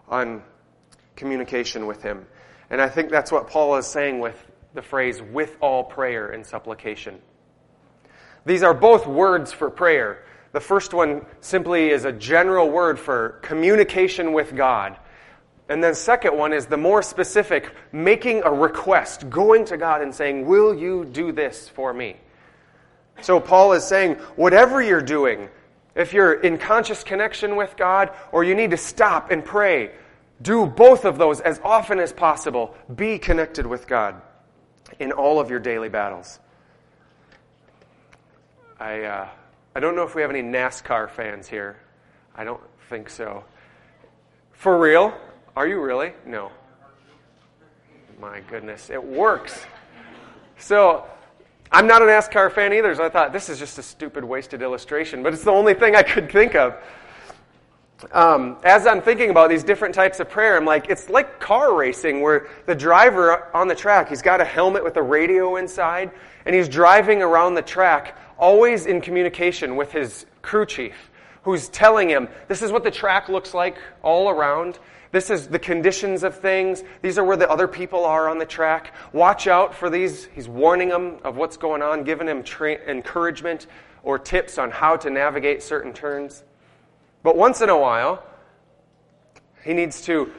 on 0.09 0.43
communication 1.17 1.87
with 1.87 2.03
Him. 2.03 2.27
And 2.71 2.81
I 2.81 2.89
think 2.89 3.11
that's 3.11 3.33
what 3.33 3.49
Paul 3.49 3.77
is 3.77 3.87
saying 3.87 4.21
with 4.21 4.37
the 4.75 4.83
phrase, 4.83 5.21
with 5.21 5.57
all 5.61 5.83
prayer 5.83 6.29
and 6.29 6.47
supplication. 6.47 7.21
These 8.47 8.63
are 8.63 8.75
both 8.75 9.07
words 9.07 9.53
for 9.53 9.69
prayer. 9.69 10.25
The 10.53 10.61
first 10.61 10.93
one 10.93 11.25
simply 11.41 11.91
is 11.91 12.05
a 12.05 12.13
general 12.13 12.71
word 12.71 12.99
for 12.99 13.41
communication 13.43 14.33
with 14.33 14.57
God. 14.57 14.97
And 15.69 15.83
then 15.83 15.95
second 15.95 16.37
one 16.37 16.53
is 16.53 16.67
the 16.67 16.77
more 16.77 17.03
specific, 17.03 17.73
making 17.93 18.43
a 18.43 18.53
request, 18.53 19.31
going 19.31 19.65
to 19.67 19.77
God 19.77 20.03
and 20.03 20.13
saying, 20.13 20.47
Will 20.47 20.75
you 20.75 21.05
do 21.05 21.31
this 21.31 21.69
for 21.69 21.95
me? 21.95 22.17
So 23.23 23.39
Paul 23.39 23.75
is 23.75 23.85
saying, 23.85 24.15
whatever 24.35 24.83
you're 24.83 25.03
doing, 25.03 25.49
if 25.95 26.13
you're 26.13 26.33
in 26.33 26.59
conscious 26.59 27.05
connection 27.05 27.55
with 27.55 27.77
God, 27.77 28.11
or 28.33 28.45
you 28.45 28.55
need 28.55 28.71
to 28.71 28.77
stop 28.77 29.31
and 29.31 29.45
pray, 29.45 29.93
do 30.43 30.67
both 30.67 31.05
of 31.05 31.19
those 31.19 31.41
as 31.41 31.61
often 31.63 31.99
as 31.99 32.13
possible. 32.13 32.75
Be 32.95 33.19
connected 33.19 33.67
with 33.67 33.87
God 33.87 34.21
in 34.99 35.13
all 35.13 35.39
of 35.39 35.51
your 35.51 35.59
daily 35.59 35.89
battles. 35.89 36.39
I, 38.79 39.03
uh, 39.03 39.29
I 39.75 39.81
don't 39.81 39.95
know 39.95 40.03
if 40.03 40.15
we 40.15 40.23
have 40.23 40.31
any 40.31 40.43
NASCAR 40.43 41.09
fans 41.09 41.49
here. 41.49 41.77
I 42.35 42.43
don't 42.43 42.61
think 42.89 43.09
so. 43.09 43.45
For 44.53 44.79
real? 44.79 45.15
Are 45.55 45.67
you 45.67 45.81
really? 45.81 46.13
No. 46.27 46.51
My 48.21 48.41
goodness, 48.41 48.91
it 48.91 49.03
works. 49.03 49.65
So, 50.59 51.07
I'm 51.73 51.87
not 51.87 52.03
a 52.03 52.05
NASCAR 52.05 52.53
fan 52.53 52.73
either, 52.73 52.95
so 52.97 53.05
I 53.05 53.09
thought 53.09 53.33
this 53.33 53.49
is 53.49 53.59
just 53.61 53.79
a 53.79 53.83
stupid, 53.83 54.25
wasted 54.25 54.61
illustration, 54.61 55.23
but 55.23 55.33
it's 55.33 55.45
the 55.45 55.53
only 55.53 55.75
thing 55.75 55.95
I 55.95 56.03
could 56.03 56.31
think 56.31 56.57
of. 56.57 56.75
Um, 58.13 58.57
as 58.65 58.87
I'm 58.87 59.01
thinking 59.01 59.31
about 59.31 59.51
these 59.51 59.63
different 59.63 59.95
types 59.95 60.19
of 60.19 60.29
prayer, 60.29 60.57
I'm 60.57 60.65
like, 60.65 60.91
it's 60.91 61.09
like 61.09 61.39
car 61.39 61.77
racing 61.77 62.23
where 62.23 62.49
the 62.67 62.75
driver 62.75 63.55
on 63.55 63.69
the 63.69 63.75
track, 63.75 64.09
he's 64.09 64.23
got 64.23 64.41
a 64.41 64.45
helmet 64.45 64.83
with 64.83 64.97
a 64.97 65.03
radio 65.03 65.57
inside, 65.57 66.11
and 66.45 66.57
he's 66.57 66.69
driving 66.69 67.23
around 67.23 67.55
the 67.55 67.63
track 67.63 68.17
always 68.41 68.87
in 68.87 69.01
communication 69.01 69.77
with 69.77 69.93
his 69.93 70.27
crew 70.43 70.67
chief, 70.67 71.11
who's 71.43 71.69
telling 71.69 72.09
him, 72.09 72.29
this 72.49 72.63
is 72.63 72.73
what 72.73 72.83
the 72.83 72.91
track 72.91 73.29
looks 73.29 73.55
like 73.55 73.77
all 74.03 74.29
around. 74.29 74.79
This 75.13 75.31
is 75.31 75.49
the 75.49 75.59
conditions 75.59 76.23
of 76.23 76.39
things. 76.39 76.83
These 77.03 77.19
are 77.19 77.25
where 77.25 77.37
the 77.37 77.51
other 77.51 77.69
people 77.69 78.05
are 78.05 78.29
on 78.29 78.39
the 78.39 78.47
track. 78.47 78.95
Watch 79.13 79.47
out 79.47 79.75
for 79.75 79.91
these. 79.91 80.27
He's 80.35 80.49
warning 80.49 80.89
them 80.89 81.19
of 81.25 81.37
what's 81.37 81.57
going 81.57 81.83
on, 81.83 82.05
giving 82.05 82.29
him 82.29 82.43
tra- 82.43 82.79
encouragement 82.89 83.67
or 84.03 84.19
tips 84.19 84.59
on 84.59 84.71
how 84.71 84.97
to 84.97 85.11
navigate 85.11 85.63
certain 85.63 85.93
turns. 85.93 86.45
But 87.23 87.37
once 87.37 87.61
in 87.61 87.69
a 87.69 87.79
while, 87.79 88.23
he 89.65 89.75
needs 89.75 90.01
to 90.03 90.33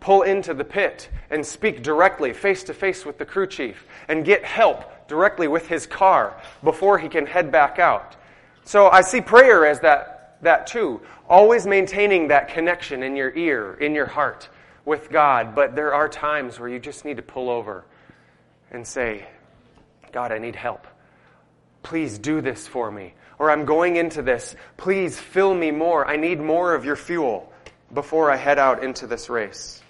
pull 0.00 0.22
into 0.22 0.52
the 0.52 0.64
pit 0.64 1.08
and 1.30 1.44
speak 1.44 1.82
directly, 1.82 2.32
face 2.32 2.62
to 2.64 2.74
face 2.74 3.06
with 3.06 3.18
the 3.18 3.24
crew 3.24 3.46
chief, 3.46 3.86
and 4.08 4.24
get 4.24 4.44
help 4.44 4.92
directly 5.08 5.48
with 5.48 5.66
his 5.66 5.86
car 5.86 6.40
before 6.62 6.98
he 6.98 7.08
can 7.08 7.26
head 7.26 7.52
back 7.52 7.78
out. 7.78 8.16
So 8.64 8.88
I 8.88 9.00
see 9.02 9.20
prayer 9.20 9.66
as 9.66 9.80
that 9.80 10.16
that 10.42 10.66
too. 10.66 11.00
Always 11.28 11.66
maintaining 11.66 12.28
that 12.28 12.48
connection 12.48 13.02
in 13.02 13.16
your 13.16 13.34
ear, 13.34 13.74
in 13.74 13.94
your 13.94 14.06
heart 14.06 14.48
with 14.84 15.10
God. 15.10 15.54
But 15.54 15.74
there 15.74 15.94
are 15.94 16.08
times 16.08 16.58
where 16.60 16.68
you 16.68 16.78
just 16.78 17.04
need 17.04 17.16
to 17.16 17.22
pull 17.22 17.50
over 17.50 17.84
and 18.70 18.86
say, 18.86 19.26
God, 20.12 20.32
I 20.32 20.38
need 20.38 20.56
help. 20.56 20.86
Please 21.82 22.18
do 22.18 22.40
this 22.40 22.66
for 22.66 22.90
me. 22.90 23.14
Or 23.38 23.50
I'm 23.50 23.64
going 23.64 23.96
into 23.96 24.22
this. 24.22 24.56
Please 24.76 25.18
fill 25.18 25.54
me 25.54 25.70
more. 25.70 26.06
I 26.06 26.16
need 26.16 26.40
more 26.40 26.74
of 26.74 26.84
your 26.84 26.96
fuel 26.96 27.52
before 27.92 28.30
I 28.30 28.36
head 28.36 28.58
out 28.58 28.82
into 28.82 29.06
this 29.06 29.28
race. 29.28 29.82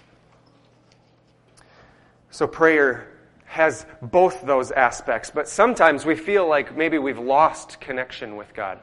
So 2.29 2.45
prayer 2.45 3.07
has 3.47 3.85
both 4.01 4.45
those 4.45 4.71
aspects, 4.71 5.31
but 5.31 5.47
sometimes 5.47 6.05
we 6.05 6.15
feel 6.15 6.47
like 6.47 6.75
maybe 6.75 6.97
we've 6.97 7.17
lost 7.17 7.79
connection 7.79 8.35
with 8.35 8.53
God. 8.53 8.79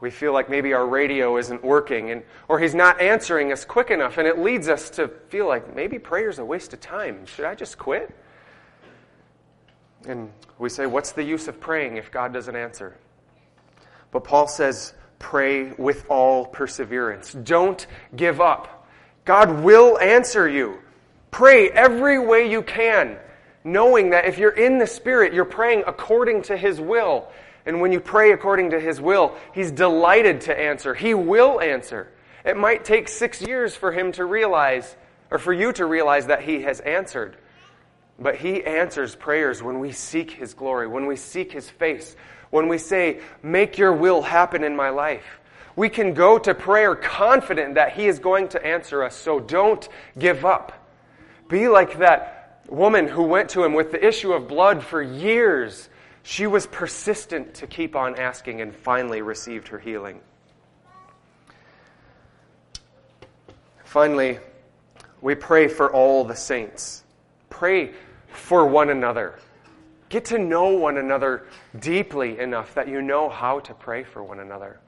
We 0.00 0.10
feel 0.10 0.32
like 0.32 0.50
maybe 0.50 0.74
our 0.74 0.86
radio 0.86 1.38
isn't 1.38 1.64
working 1.64 2.10
and 2.10 2.24
or 2.48 2.58
he's 2.58 2.74
not 2.74 3.00
answering 3.00 3.52
us 3.52 3.64
quick 3.64 3.90
enough 3.90 4.18
and 4.18 4.26
it 4.26 4.38
leads 4.38 4.68
us 4.68 4.90
to 4.90 5.08
feel 5.28 5.46
like 5.46 5.74
maybe 5.74 5.98
prayer's 5.98 6.38
a 6.40 6.44
waste 6.44 6.74
of 6.74 6.80
time. 6.80 7.24
Should 7.26 7.46
I 7.46 7.54
just 7.54 7.78
quit? 7.78 8.14
And 10.06 10.30
we 10.58 10.68
say, 10.68 10.84
what's 10.84 11.12
the 11.12 11.22
use 11.22 11.48
of 11.48 11.58
praying 11.60 11.96
if 11.96 12.10
God 12.10 12.32
doesn't 12.32 12.54
answer? 12.54 12.98
But 14.10 14.24
Paul 14.24 14.46
says, 14.46 14.94
pray 15.18 15.72
with 15.72 16.04
all 16.10 16.44
perseverance. 16.44 17.32
Don't 17.32 17.86
give 18.14 18.40
up. 18.40 18.86
God 19.24 19.62
will 19.62 19.98
answer 19.98 20.46
you. 20.48 20.80
Pray 21.34 21.68
every 21.68 22.16
way 22.16 22.48
you 22.48 22.62
can, 22.62 23.18
knowing 23.64 24.10
that 24.10 24.24
if 24.24 24.38
you're 24.38 24.52
in 24.52 24.78
the 24.78 24.86
Spirit, 24.86 25.34
you're 25.34 25.44
praying 25.44 25.82
according 25.84 26.42
to 26.42 26.56
His 26.56 26.80
will. 26.80 27.28
And 27.66 27.80
when 27.80 27.90
you 27.90 27.98
pray 27.98 28.30
according 28.30 28.70
to 28.70 28.78
His 28.78 29.00
will, 29.00 29.36
He's 29.52 29.72
delighted 29.72 30.42
to 30.42 30.56
answer. 30.56 30.94
He 30.94 31.12
will 31.12 31.60
answer. 31.60 32.06
It 32.44 32.56
might 32.56 32.84
take 32.84 33.08
six 33.08 33.42
years 33.42 33.74
for 33.74 33.90
Him 33.90 34.12
to 34.12 34.24
realize, 34.24 34.94
or 35.28 35.40
for 35.40 35.52
you 35.52 35.72
to 35.72 35.84
realize 35.86 36.28
that 36.28 36.42
He 36.42 36.62
has 36.62 36.78
answered. 36.78 37.36
But 38.16 38.36
He 38.36 38.62
answers 38.62 39.16
prayers 39.16 39.60
when 39.60 39.80
we 39.80 39.90
seek 39.90 40.30
His 40.30 40.54
glory, 40.54 40.86
when 40.86 41.06
we 41.06 41.16
seek 41.16 41.50
His 41.50 41.68
face, 41.68 42.14
when 42.50 42.68
we 42.68 42.78
say, 42.78 43.18
Make 43.42 43.76
your 43.76 43.92
will 43.92 44.22
happen 44.22 44.62
in 44.62 44.76
my 44.76 44.90
life. 44.90 45.40
We 45.74 45.88
can 45.88 46.14
go 46.14 46.38
to 46.38 46.54
prayer 46.54 46.94
confident 46.94 47.74
that 47.74 47.94
He 47.94 48.06
is 48.06 48.20
going 48.20 48.46
to 48.50 48.64
answer 48.64 49.02
us, 49.02 49.16
so 49.16 49.40
don't 49.40 49.88
give 50.16 50.44
up. 50.44 50.83
Be 51.54 51.68
like 51.68 51.98
that 51.98 52.64
woman 52.68 53.06
who 53.06 53.22
went 53.22 53.50
to 53.50 53.62
him 53.62 53.74
with 53.74 53.92
the 53.92 54.04
issue 54.04 54.32
of 54.32 54.48
blood 54.48 54.82
for 54.82 55.00
years. 55.00 55.88
She 56.24 56.48
was 56.48 56.66
persistent 56.66 57.54
to 57.54 57.68
keep 57.68 57.94
on 57.94 58.18
asking 58.18 58.60
and 58.60 58.74
finally 58.74 59.22
received 59.22 59.68
her 59.68 59.78
healing. 59.78 60.18
Finally, 63.84 64.40
we 65.20 65.36
pray 65.36 65.68
for 65.68 65.92
all 65.92 66.24
the 66.24 66.34
saints. 66.34 67.04
Pray 67.50 67.92
for 68.26 68.66
one 68.66 68.90
another. 68.90 69.38
Get 70.08 70.24
to 70.24 70.38
know 70.38 70.70
one 70.70 70.96
another 70.96 71.46
deeply 71.78 72.40
enough 72.40 72.74
that 72.74 72.88
you 72.88 73.00
know 73.00 73.28
how 73.28 73.60
to 73.60 73.74
pray 73.74 74.02
for 74.02 74.24
one 74.24 74.40
another. 74.40 74.80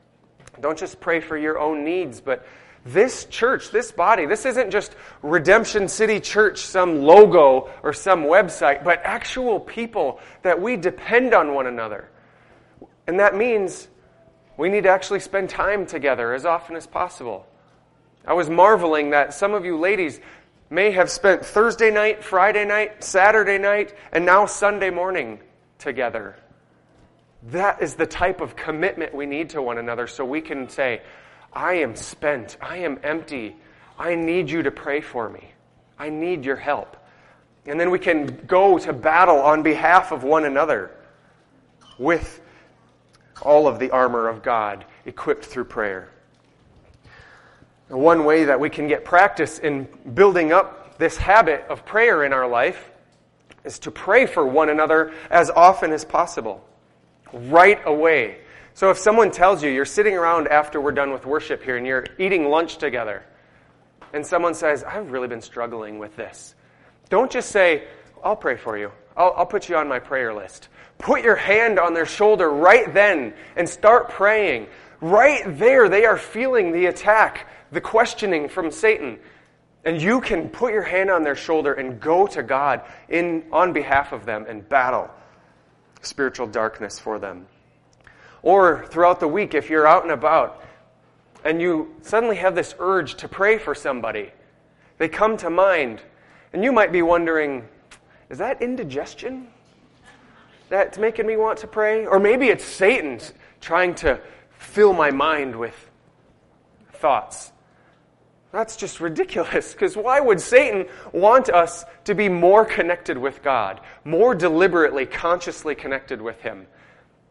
Don't 0.60 0.76
just 0.76 0.98
pray 0.98 1.20
for 1.20 1.38
your 1.38 1.60
own 1.60 1.84
needs, 1.84 2.20
but 2.20 2.44
this 2.86 3.24
church, 3.26 3.70
this 3.70 3.90
body, 3.92 4.26
this 4.26 4.46
isn't 4.46 4.70
just 4.70 4.94
Redemption 5.22 5.88
City 5.88 6.20
Church, 6.20 6.58
some 6.58 7.02
logo 7.02 7.70
or 7.82 7.92
some 7.92 8.24
website, 8.24 8.84
but 8.84 9.00
actual 9.04 9.58
people 9.60 10.20
that 10.42 10.60
we 10.60 10.76
depend 10.76 11.34
on 11.34 11.54
one 11.54 11.66
another. 11.66 12.08
And 13.06 13.20
that 13.20 13.34
means 13.34 13.88
we 14.56 14.68
need 14.68 14.84
to 14.84 14.90
actually 14.90 15.20
spend 15.20 15.50
time 15.50 15.86
together 15.86 16.32
as 16.32 16.46
often 16.46 16.76
as 16.76 16.86
possible. 16.86 17.46
I 18.26 18.32
was 18.32 18.48
marveling 18.48 19.10
that 19.10 19.34
some 19.34 19.54
of 19.54 19.64
you 19.64 19.78
ladies 19.78 20.20
may 20.70 20.90
have 20.92 21.10
spent 21.10 21.44
Thursday 21.44 21.90
night, 21.90 22.24
Friday 22.24 22.64
night, 22.64 23.04
Saturday 23.04 23.58
night, 23.58 23.94
and 24.12 24.24
now 24.24 24.46
Sunday 24.46 24.90
morning 24.90 25.40
together. 25.78 26.36
That 27.50 27.80
is 27.82 27.94
the 27.94 28.06
type 28.06 28.40
of 28.40 28.56
commitment 28.56 29.14
we 29.14 29.26
need 29.26 29.50
to 29.50 29.62
one 29.62 29.78
another 29.78 30.08
so 30.08 30.24
we 30.24 30.40
can 30.40 30.68
say, 30.68 31.02
I 31.56 31.76
am 31.76 31.96
spent. 31.96 32.58
I 32.60 32.76
am 32.78 33.00
empty. 33.02 33.56
I 33.98 34.14
need 34.14 34.50
you 34.50 34.62
to 34.62 34.70
pray 34.70 35.00
for 35.00 35.30
me. 35.30 35.52
I 35.98 36.10
need 36.10 36.44
your 36.44 36.56
help. 36.56 36.98
And 37.64 37.80
then 37.80 37.90
we 37.90 37.98
can 37.98 38.26
go 38.46 38.78
to 38.78 38.92
battle 38.92 39.38
on 39.38 39.62
behalf 39.62 40.12
of 40.12 40.22
one 40.22 40.44
another 40.44 40.90
with 41.98 42.42
all 43.40 43.66
of 43.66 43.78
the 43.78 43.90
armor 43.90 44.28
of 44.28 44.42
God 44.42 44.84
equipped 45.06 45.46
through 45.46 45.64
prayer. 45.64 46.10
One 47.88 48.26
way 48.26 48.44
that 48.44 48.60
we 48.60 48.68
can 48.68 48.86
get 48.86 49.06
practice 49.06 49.58
in 49.58 49.88
building 50.12 50.52
up 50.52 50.98
this 50.98 51.16
habit 51.16 51.64
of 51.70 51.86
prayer 51.86 52.24
in 52.24 52.34
our 52.34 52.46
life 52.46 52.90
is 53.64 53.78
to 53.80 53.90
pray 53.90 54.26
for 54.26 54.46
one 54.46 54.68
another 54.68 55.14
as 55.30 55.48
often 55.48 55.90
as 55.92 56.04
possible, 56.04 56.62
right 57.32 57.80
away. 57.86 58.40
So 58.76 58.90
if 58.90 58.98
someone 58.98 59.30
tells 59.30 59.62
you 59.62 59.70
you're 59.70 59.86
sitting 59.86 60.18
around 60.18 60.48
after 60.48 60.78
we're 60.82 60.92
done 60.92 61.10
with 61.10 61.24
worship 61.24 61.62
here 61.62 61.78
and 61.78 61.86
you're 61.86 62.04
eating 62.18 62.50
lunch 62.50 62.76
together, 62.76 63.24
and 64.12 64.24
someone 64.24 64.52
says, 64.52 64.84
I've 64.84 65.12
really 65.12 65.28
been 65.28 65.40
struggling 65.40 65.98
with 65.98 66.14
this, 66.14 66.54
don't 67.08 67.30
just 67.30 67.48
say, 67.48 67.84
I'll 68.22 68.36
pray 68.36 68.58
for 68.58 68.76
you. 68.76 68.92
I'll, 69.16 69.32
I'll 69.34 69.46
put 69.46 69.70
you 69.70 69.76
on 69.76 69.88
my 69.88 69.98
prayer 69.98 70.34
list. 70.34 70.68
Put 70.98 71.22
your 71.22 71.36
hand 71.36 71.78
on 71.78 71.94
their 71.94 72.04
shoulder 72.04 72.50
right 72.50 72.92
then 72.92 73.32
and 73.56 73.66
start 73.66 74.10
praying. 74.10 74.66
Right 75.00 75.44
there, 75.58 75.88
they 75.88 76.04
are 76.04 76.18
feeling 76.18 76.72
the 76.72 76.84
attack, 76.84 77.48
the 77.72 77.80
questioning 77.80 78.46
from 78.46 78.70
Satan. 78.70 79.18
And 79.86 80.02
you 80.02 80.20
can 80.20 80.50
put 80.50 80.74
your 80.74 80.82
hand 80.82 81.10
on 81.10 81.22
their 81.22 81.34
shoulder 81.34 81.72
and 81.72 81.98
go 81.98 82.26
to 82.26 82.42
God 82.42 82.82
in, 83.08 83.46
on 83.52 83.72
behalf 83.72 84.12
of 84.12 84.26
them 84.26 84.44
and 84.46 84.68
battle 84.68 85.08
spiritual 86.02 86.46
darkness 86.46 86.98
for 86.98 87.18
them. 87.18 87.46
Or 88.46 88.86
throughout 88.86 89.18
the 89.18 89.26
week, 89.26 89.54
if 89.54 89.68
you're 89.68 89.88
out 89.88 90.04
and 90.04 90.12
about 90.12 90.62
and 91.44 91.60
you 91.60 91.92
suddenly 92.02 92.36
have 92.36 92.54
this 92.54 92.76
urge 92.78 93.16
to 93.16 93.26
pray 93.26 93.58
for 93.58 93.74
somebody, 93.74 94.30
they 94.98 95.08
come 95.08 95.36
to 95.38 95.50
mind, 95.50 96.00
and 96.52 96.62
you 96.62 96.70
might 96.70 96.92
be 96.92 97.02
wondering, 97.02 97.66
is 98.30 98.38
that 98.38 98.62
indigestion 98.62 99.48
that's 100.68 100.96
making 100.96 101.26
me 101.26 101.36
want 101.36 101.58
to 101.58 101.66
pray? 101.66 102.06
Or 102.06 102.20
maybe 102.20 102.46
it's 102.46 102.64
Satan 102.64 103.18
trying 103.60 103.96
to 103.96 104.20
fill 104.50 104.92
my 104.92 105.10
mind 105.10 105.56
with 105.56 105.90
thoughts. 106.92 107.50
That's 108.52 108.76
just 108.76 109.00
ridiculous 109.00 109.72
because 109.72 109.96
why 109.96 110.20
would 110.20 110.40
Satan 110.40 110.86
want 111.10 111.48
us 111.48 111.84
to 112.04 112.14
be 112.14 112.28
more 112.28 112.64
connected 112.64 113.18
with 113.18 113.42
God, 113.42 113.80
more 114.04 114.36
deliberately, 114.36 115.04
consciously 115.04 115.74
connected 115.74 116.22
with 116.22 116.40
Him? 116.42 116.68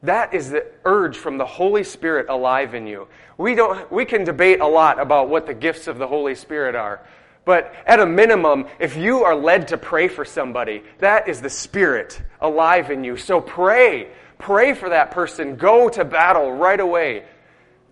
That 0.05 0.33
is 0.33 0.51
the 0.51 0.65
urge 0.85 1.17
from 1.17 1.37
the 1.37 1.45
Holy 1.45 1.83
Spirit 1.83 2.27
alive 2.29 2.73
in 2.75 2.87
you. 2.87 3.07
We, 3.37 3.55
don't, 3.55 3.91
we 3.91 4.05
can 4.05 4.23
debate 4.23 4.61
a 4.61 4.67
lot 4.67 4.99
about 4.99 5.29
what 5.29 5.47
the 5.47 5.53
gifts 5.53 5.87
of 5.87 5.97
the 5.97 6.07
Holy 6.07 6.35
Spirit 6.35 6.75
are. 6.75 7.05
But 7.43 7.73
at 7.85 7.99
a 7.99 8.05
minimum, 8.05 8.65
if 8.79 8.97
you 8.97 9.23
are 9.23 9.35
led 9.35 9.67
to 9.69 9.77
pray 9.77 10.07
for 10.07 10.25
somebody, 10.25 10.83
that 10.99 11.27
is 11.27 11.41
the 11.41 11.49
Spirit 11.49 12.21
alive 12.41 12.91
in 12.91 13.03
you. 13.03 13.17
So 13.17 13.41
pray. 13.41 14.09
Pray 14.37 14.73
for 14.73 14.89
that 14.89 15.11
person. 15.11 15.55
Go 15.55 15.89
to 15.89 16.05
battle 16.05 16.51
right 16.51 16.79
away. 16.79 17.23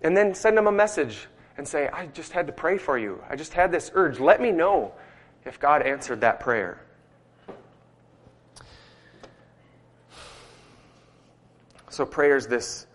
And 0.02 0.16
then 0.16 0.34
send 0.34 0.56
them 0.56 0.66
a 0.66 0.72
message 0.72 1.26
and 1.56 1.66
say, 1.66 1.88
I 1.88 2.06
just 2.06 2.32
had 2.32 2.46
to 2.48 2.52
pray 2.52 2.78
for 2.78 2.98
you. 2.98 3.22
I 3.28 3.36
just 3.36 3.52
had 3.52 3.70
this 3.70 3.90
urge. 3.94 4.18
Let 4.20 4.40
me 4.40 4.50
know 4.50 4.92
if 5.44 5.60
God 5.60 5.82
answered 5.82 6.20
that 6.22 6.40
prayer. 6.40 6.80
So, 11.94 12.04
prayer 12.04 12.36
is 12.36 12.48
this 12.48 12.88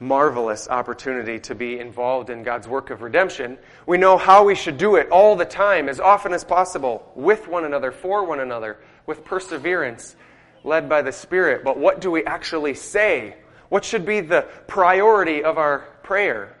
marvelous 0.00 0.68
opportunity 0.68 1.38
to 1.40 1.54
be 1.54 1.78
involved 1.78 2.28
in 2.28 2.42
God's 2.42 2.68
work 2.68 2.90
of 2.90 3.00
redemption. 3.00 3.56
We 3.86 3.96
know 3.96 4.18
how 4.18 4.44
we 4.44 4.54
should 4.54 4.76
do 4.76 4.96
it 4.96 5.08
all 5.08 5.34
the 5.34 5.46
time, 5.46 5.88
as 5.88 5.98
often 5.98 6.34
as 6.34 6.44
possible, 6.44 7.10
with 7.14 7.48
one 7.48 7.64
another, 7.64 7.90
for 7.90 8.26
one 8.26 8.40
another, 8.40 8.80
with 9.06 9.24
perseverance, 9.24 10.14
led 10.62 10.90
by 10.90 11.00
the 11.00 11.10
Spirit. 11.10 11.64
But 11.64 11.78
what 11.78 12.02
do 12.02 12.10
we 12.10 12.22
actually 12.26 12.74
say? 12.74 13.36
What 13.70 13.82
should 13.82 14.04
be 14.04 14.20
the 14.20 14.42
priority 14.66 15.42
of 15.42 15.56
our 15.56 15.78
prayer? 16.02 16.54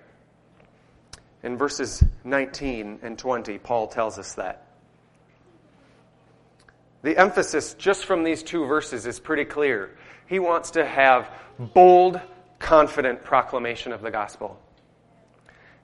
In 1.42 1.58
verses 1.58 2.02
19 2.24 3.00
and 3.02 3.18
20, 3.18 3.58
Paul 3.58 3.88
tells 3.88 4.18
us 4.18 4.32
that. 4.36 4.68
The 7.02 7.18
emphasis 7.18 7.74
just 7.74 8.06
from 8.06 8.24
these 8.24 8.42
two 8.42 8.64
verses 8.64 9.04
is 9.06 9.20
pretty 9.20 9.44
clear. 9.44 9.98
He 10.26 10.38
wants 10.38 10.72
to 10.72 10.84
have 10.84 11.30
bold, 11.58 12.20
confident 12.58 13.22
proclamation 13.24 13.92
of 13.92 14.02
the 14.02 14.10
gospel. 14.10 14.58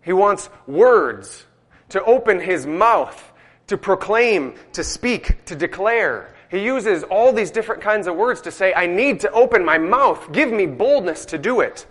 He 0.03 0.13
wants 0.13 0.49
words 0.67 1.45
to 1.91 2.03
open 2.05 2.41
his 2.41 2.67
mouth, 2.67 3.33
to 3.67 3.77
proclaim, 3.77 4.55
to 4.73 4.83
speak, 4.83 5.45
to 5.47 5.55
declare. 5.55 6.35
He 6.51 6.65
uses 6.65 7.03
all 7.05 7.33
these 7.33 7.51
different 7.51 7.83
kinds 7.83 8.07
of 8.07 8.17
words 8.17 8.41
to 8.43 8.51
say, 8.51 8.73
I 8.75 8.87
need 8.87 9.21
to 9.21 9.31
open 9.31 9.65
my 9.65 9.79
mouth. 9.79 10.33
Give 10.33 10.51
me 10.51 10.67
boldness 10.67 11.27
to 11.27 11.39
do 11.39 11.61
it. 11.61 11.87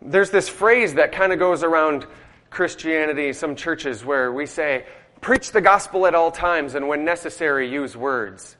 There's 0.00 0.30
this 0.30 0.48
phrase 0.48 0.94
that 0.94 1.12
kind 1.12 1.32
of 1.32 1.38
goes 1.38 1.62
around 1.62 2.06
Christianity, 2.50 3.32
some 3.32 3.56
churches, 3.56 4.04
where 4.04 4.32
we 4.32 4.46
say, 4.46 4.84
preach 5.20 5.52
the 5.52 5.60
gospel 5.60 6.06
at 6.06 6.14
all 6.14 6.30
times 6.30 6.74
and 6.74 6.86
when 6.88 7.04
necessary, 7.04 7.70
use 7.70 7.96
words. 7.96 8.56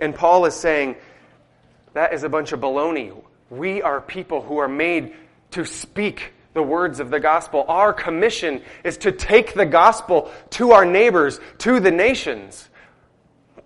And 0.00 0.14
Paul 0.14 0.46
is 0.46 0.54
saying, 0.54 0.96
that 1.98 2.14
is 2.14 2.22
a 2.22 2.28
bunch 2.28 2.52
of 2.52 2.60
baloney. 2.60 3.12
We 3.50 3.82
are 3.82 4.00
people 4.00 4.40
who 4.40 4.58
are 4.58 4.68
made 4.68 5.14
to 5.50 5.64
speak 5.64 6.32
the 6.54 6.62
words 6.62 7.00
of 7.00 7.10
the 7.10 7.18
gospel. 7.18 7.64
Our 7.66 7.92
commission 7.92 8.62
is 8.84 8.98
to 8.98 9.10
take 9.10 9.52
the 9.54 9.66
gospel 9.66 10.30
to 10.50 10.70
our 10.72 10.84
neighbors, 10.84 11.40
to 11.58 11.80
the 11.80 11.90
nations. 11.90 12.68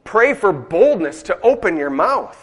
Pray 0.05 0.33
for 0.33 0.51
boldness 0.51 1.25
to 1.25 1.39
open 1.43 1.77
your 1.77 1.91
mouth. 1.91 2.39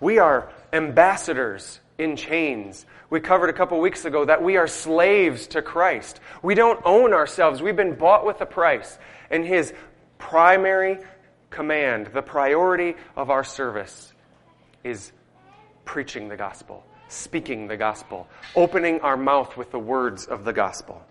We 0.00 0.18
are 0.18 0.50
ambassadors 0.72 1.78
in 1.98 2.16
chains. 2.16 2.86
We 3.08 3.20
covered 3.20 3.50
a 3.50 3.52
couple 3.52 3.78
weeks 3.78 4.04
ago 4.04 4.24
that 4.24 4.42
we 4.42 4.56
are 4.56 4.66
slaves 4.66 5.46
to 5.48 5.62
Christ. 5.62 6.18
We 6.42 6.56
don't 6.56 6.80
own 6.84 7.12
ourselves. 7.12 7.62
We've 7.62 7.76
been 7.76 7.94
bought 7.94 8.26
with 8.26 8.40
a 8.40 8.46
price. 8.46 8.98
And 9.30 9.44
his 9.44 9.72
primary 10.18 10.98
command, 11.52 12.08
the 12.08 12.22
priority 12.22 12.96
of 13.16 13.30
our 13.30 13.44
service, 13.44 14.12
is 14.82 15.12
preaching 15.84 16.28
the 16.28 16.36
gospel, 16.36 16.84
speaking 17.08 17.68
the 17.68 17.76
gospel, 17.76 18.26
opening 18.56 19.00
our 19.00 19.16
mouth 19.16 19.56
with 19.56 19.70
the 19.70 19.78
words 19.78 20.26
of 20.26 20.44
the 20.44 20.52
gospel. 20.52 21.02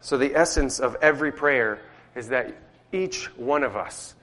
So, 0.00 0.18
the 0.18 0.34
essence 0.34 0.80
of 0.80 0.96
every 1.00 1.32
prayer 1.32 1.80
is 2.14 2.28
that 2.28 2.54
each 2.92 3.26
one 3.36 3.62
of 3.62 3.76
us 3.76 4.14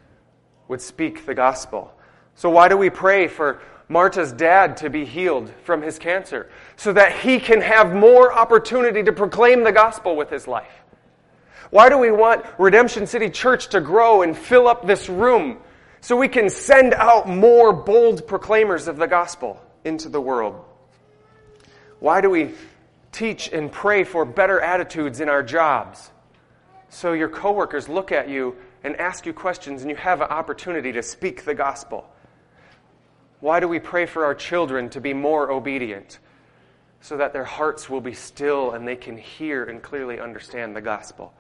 would 0.68 0.82
speak 0.82 1.26
the 1.26 1.34
gospel. 1.34 1.94
So, 2.36 2.50
why 2.50 2.68
do 2.68 2.78
we 2.78 2.90
pray 2.90 3.28
for 3.28 3.62
Marta's 3.90 4.32
dad 4.32 4.78
to 4.78 4.90
be 4.90 5.06
healed 5.06 5.52
from 5.64 5.82
his 5.82 5.98
cancer? 5.98 6.50
So 6.76 6.94
that 6.94 7.14
he 7.20 7.40
can 7.40 7.62
have 7.62 7.94
more 7.94 8.32
opportunity 8.32 9.04
to 9.04 9.12
proclaim 9.12 9.64
the 9.64 9.72
gospel 9.72 10.16
with 10.16 10.30
his 10.30 10.48
life. 10.48 10.81
Why 11.72 11.88
do 11.88 11.98
we 11.98 12.12
want 12.12 12.46
Redemption 12.58 13.08
City 13.08 13.30
Church 13.30 13.70
to 13.70 13.80
grow 13.80 14.24
and 14.24 14.38
fill 14.38 14.68
up 14.68 14.86
this 14.86 15.08
room 15.08 15.58
so 16.02 16.18
we 16.18 16.28
can 16.28 16.50
send 16.50 16.94
out 16.94 17.30
more 17.30 17.72
bold 17.72 18.28
proclaimers 18.28 18.90
of 18.90 18.98
the 18.98 19.08
gospel 19.08 19.58
into 19.86 20.10
the 20.10 20.20
world? 20.20 20.66
Why 22.00 22.20
do 22.20 22.30
we 22.30 22.52
teach 23.14 23.48
and 23.54 23.72
pray 23.72 24.04
for 24.04 24.26
better 24.26 24.60
attitudes 24.60 25.22
in 25.22 25.30
our 25.30 25.42
jobs 25.42 26.12
so 26.90 27.14
your 27.14 27.30
coworkers 27.30 27.88
look 27.88 28.12
at 28.12 28.28
you 28.28 28.58
and 28.84 28.98
ask 28.98 29.26
you 29.26 29.32
questions 29.32 29.82
and 29.82 29.90
you 29.90 29.96
have 29.96 30.20
an 30.20 30.28
opportunity 30.28 30.92
to 30.92 31.02
speak 31.02 31.46
the 31.46 31.54
gospel? 31.54 32.06
Why 33.40 33.62
do 33.62 33.70
we 33.70 33.80
pray 33.80 34.08
for 34.08 34.26
our 34.26 34.36
children 34.36 34.90
to 34.90 35.00
be 35.00 35.14
more 35.14 35.50
obedient 35.50 36.20
so 37.00 37.16
that 37.16 37.32
their 37.32 37.46
hearts 37.46 37.90
will 37.90 38.02
be 38.02 38.14
still 38.14 38.72
and 38.72 38.86
they 38.86 38.98
can 38.98 39.16
hear 39.16 39.64
and 39.64 39.82
clearly 39.82 40.20
understand 40.20 40.76
the 40.76 40.82
gospel? 40.82 41.34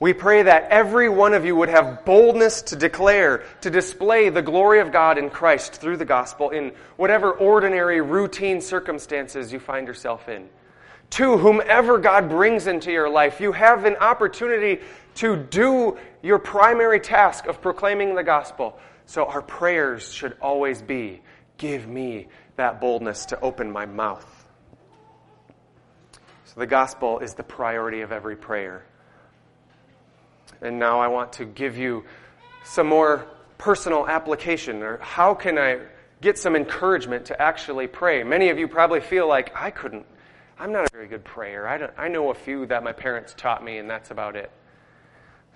We 0.00 0.12
pray 0.12 0.42
that 0.42 0.70
every 0.70 1.08
one 1.08 1.34
of 1.34 1.44
you 1.44 1.54
would 1.56 1.68
have 1.68 2.04
boldness 2.04 2.62
to 2.62 2.76
declare, 2.76 3.44
to 3.60 3.70
display 3.70 4.28
the 4.28 4.42
glory 4.42 4.80
of 4.80 4.90
God 4.90 5.18
in 5.18 5.30
Christ 5.30 5.74
through 5.74 5.98
the 5.98 6.04
gospel 6.04 6.50
in 6.50 6.72
whatever 6.96 7.32
ordinary, 7.32 8.00
routine 8.00 8.60
circumstances 8.60 9.52
you 9.52 9.60
find 9.60 9.86
yourself 9.86 10.28
in. 10.28 10.48
To 11.10 11.38
whomever 11.38 11.98
God 11.98 12.28
brings 12.28 12.66
into 12.66 12.90
your 12.90 13.08
life, 13.08 13.40
you 13.40 13.52
have 13.52 13.84
an 13.84 13.96
opportunity 13.96 14.82
to 15.16 15.36
do 15.36 15.96
your 16.22 16.40
primary 16.40 16.98
task 16.98 17.46
of 17.46 17.62
proclaiming 17.62 18.16
the 18.16 18.24
gospel. 18.24 18.78
So 19.06 19.26
our 19.26 19.42
prayers 19.42 20.12
should 20.12 20.36
always 20.40 20.82
be 20.82 21.22
give 21.56 21.86
me 21.86 22.26
that 22.56 22.80
boldness 22.80 23.26
to 23.26 23.40
open 23.40 23.70
my 23.70 23.86
mouth. 23.86 24.26
So 26.46 26.60
the 26.60 26.66
gospel 26.66 27.20
is 27.20 27.34
the 27.34 27.44
priority 27.44 28.00
of 28.00 28.10
every 28.10 28.36
prayer. 28.36 28.84
And 30.64 30.78
now 30.78 31.00
I 31.00 31.08
want 31.08 31.34
to 31.34 31.44
give 31.44 31.76
you 31.76 32.04
some 32.64 32.88
more 32.88 33.26
personal 33.58 34.06
application 34.06 34.82
or 34.82 34.98
how 34.98 35.34
can 35.34 35.58
I 35.58 35.80
get 36.20 36.38
some 36.38 36.56
encouragement 36.56 37.26
to 37.26 37.40
actually 37.40 37.86
pray. 37.86 38.24
Many 38.24 38.48
of 38.48 38.58
you 38.58 38.66
probably 38.66 39.00
feel 39.00 39.28
like 39.28 39.54
I 39.54 39.70
couldn't 39.70 40.06
I'm 40.58 40.72
not 40.72 40.86
a 40.86 40.88
very 40.92 41.08
good 41.08 41.24
prayer. 41.24 41.66
I, 41.68 42.04
I 42.04 42.08
know 42.08 42.30
a 42.30 42.34
few 42.34 42.66
that 42.66 42.84
my 42.84 42.92
parents 42.92 43.34
taught 43.36 43.64
me, 43.64 43.78
and 43.78 43.90
that's 43.90 44.10
about 44.10 44.36
it. 44.36 44.50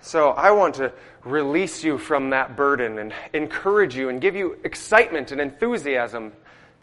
So 0.01 0.29
I 0.29 0.51
want 0.51 0.75
to 0.75 0.93
release 1.23 1.83
you 1.83 1.97
from 1.97 2.29
that 2.31 2.55
burden 2.55 2.99
and 2.99 3.13
encourage 3.33 3.95
you 3.95 4.09
and 4.09 4.21
give 4.21 4.35
you 4.35 4.57
excitement 4.63 5.31
and 5.31 5.41
enthusiasm 5.41 6.33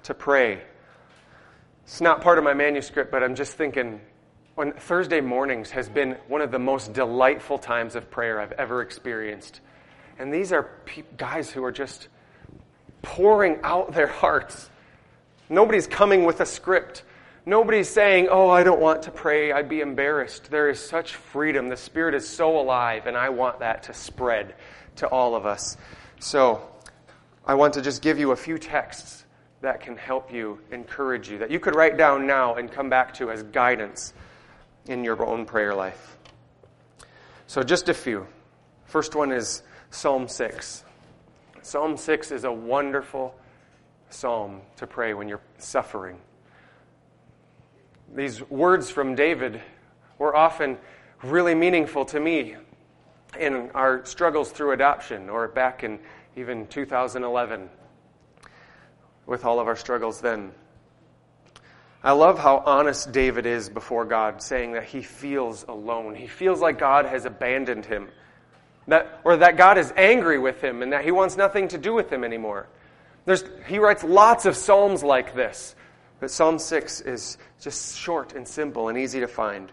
to 0.04 0.14
pray. 0.14 0.62
It's 1.84 2.00
not 2.00 2.20
part 2.20 2.38
of 2.38 2.44
my 2.44 2.54
manuscript, 2.54 3.10
but 3.10 3.22
I'm 3.22 3.34
just 3.34 3.54
thinking 3.54 4.00
on 4.58 4.72
Thursday 4.72 5.20
mornings 5.20 5.70
has 5.70 5.88
been 5.88 6.16
one 6.28 6.40
of 6.40 6.50
the 6.50 6.58
most 6.58 6.94
delightful 6.94 7.58
times 7.58 7.94
of 7.94 8.10
prayer 8.10 8.40
I've 8.40 8.52
ever 8.52 8.80
experienced. 8.80 9.60
And 10.18 10.32
these 10.32 10.50
are 10.50 10.70
pe- 10.86 11.02
guys 11.18 11.50
who 11.50 11.62
are 11.62 11.72
just 11.72 12.08
pouring 13.02 13.58
out 13.62 13.92
their 13.92 14.06
hearts. 14.06 14.70
Nobody's 15.50 15.86
coming 15.86 16.24
with 16.24 16.40
a 16.40 16.46
script. 16.46 17.04
Nobody's 17.44 17.88
saying, 17.88 18.28
Oh, 18.30 18.48
I 18.48 18.62
don't 18.62 18.80
want 18.80 19.02
to 19.02 19.10
pray. 19.10 19.52
I'd 19.52 19.68
be 19.68 19.80
embarrassed. 19.80 20.50
There 20.50 20.70
is 20.70 20.80
such 20.80 21.14
freedom. 21.14 21.68
The 21.68 21.76
Spirit 21.76 22.14
is 22.14 22.26
so 22.26 22.58
alive, 22.58 23.06
and 23.06 23.16
I 23.16 23.28
want 23.28 23.60
that 23.60 23.84
to 23.84 23.94
spread 23.94 24.54
to 24.96 25.06
all 25.06 25.36
of 25.36 25.44
us. 25.44 25.76
So, 26.18 26.66
I 27.44 27.54
want 27.54 27.74
to 27.74 27.82
just 27.82 28.00
give 28.00 28.18
you 28.18 28.32
a 28.32 28.36
few 28.36 28.56
texts 28.56 29.24
that 29.60 29.80
can 29.80 29.96
help 29.96 30.32
you, 30.32 30.58
encourage 30.72 31.28
you, 31.28 31.38
that 31.38 31.50
you 31.50 31.60
could 31.60 31.74
write 31.74 31.98
down 31.98 32.26
now 32.26 32.54
and 32.54 32.72
come 32.72 32.88
back 32.88 33.14
to 33.14 33.30
as 33.30 33.42
guidance 33.42 34.14
in 34.88 35.04
your 35.04 35.24
own 35.24 35.46
prayer 35.46 35.74
life. 35.74 36.16
So, 37.46 37.62
just 37.62 37.88
a 37.88 37.94
few. 37.94 38.26
First 38.84 39.14
one 39.14 39.32
is 39.32 39.62
Psalm 39.90 40.28
6. 40.28 40.84
Psalm 41.62 41.96
6 41.96 42.30
is 42.32 42.44
a 42.44 42.52
wonderful 42.52 43.34
psalm 44.10 44.60
to 44.76 44.86
pray 44.86 45.14
when 45.14 45.28
you're 45.28 45.40
suffering. 45.58 46.18
These 48.14 48.48
words 48.48 48.90
from 48.90 49.14
David 49.14 49.60
were 50.18 50.34
often 50.34 50.78
really 51.22 51.54
meaningful 51.54 52.04
to 52.06 52.20
me 52.20 52.56
in 53.38 53.70
our 53.74 54.04
struggles 54.04 54.50
through 54.50 54.72
adoption 54.72 55.28
or 55.28 55.48
back 55.48 55.82
in 55.82 55.98
even 56.36 56.66
2011 56.68 57.68
with 59.26 59.44
all 59.44 59.58
of 59.58 59.66
our 59.66 59.76
struggles 59.76 60.20
then. 60.20 60.52
I 62.06 62.12
love 62.12 62.38
how 62.38 62.62
honest 62.64 63.10
David 63.10 63.46
is 63.46 63.68
before 63.68 64.04
God, 64.04 64.40
saying 64.40 64.74
that 64.74 64.84
he 64.84 65.02
feels 65.02 65.64
alone. 65.64 66.14
He 66.14 66.28
feels 66.28 66.60
like 66.60 66.78
God 66.78 67.04
has 67.04 67.24
abandoned 67.24 67.84
him, 67.84 68.10
that, 68.86 69.20
or 69.24 69.38
that 69.38 69.56
God 69.56 69.76
is 69.76 69.92
angry 69.96 70.38
with 70.38 70.62
him 70.62 70.82
and 70.82 70.92
that 70.92 71.04
he 71.04 71.10
wants 71.10 71.36
nothing 71.36 71.66
to 71.66 71.78
do 71.78 71.92
with 71.92 72.12
him 72.12 72.22
anymore. 72.22 72.68
There's, 73.24 73.42
he 73.66 73.80
writes 73.80 74.04
lots 74.04 74.46
of 74.46 74.54
psalms 74.54 75.02
like 75.02 75.34
this, 75.34 75.74
but 76.20 76.30
Psalm 76.30 76.60
6 76.60 77.00
is 77.00 77.38
just 77.60 77.98
short 77.98 78.34
and 78.34 78.46
simple 78.46 78.88
and 78.88 78.96
easy 78.96 79.18
to 79.18 79.26
find. 79.26 79.72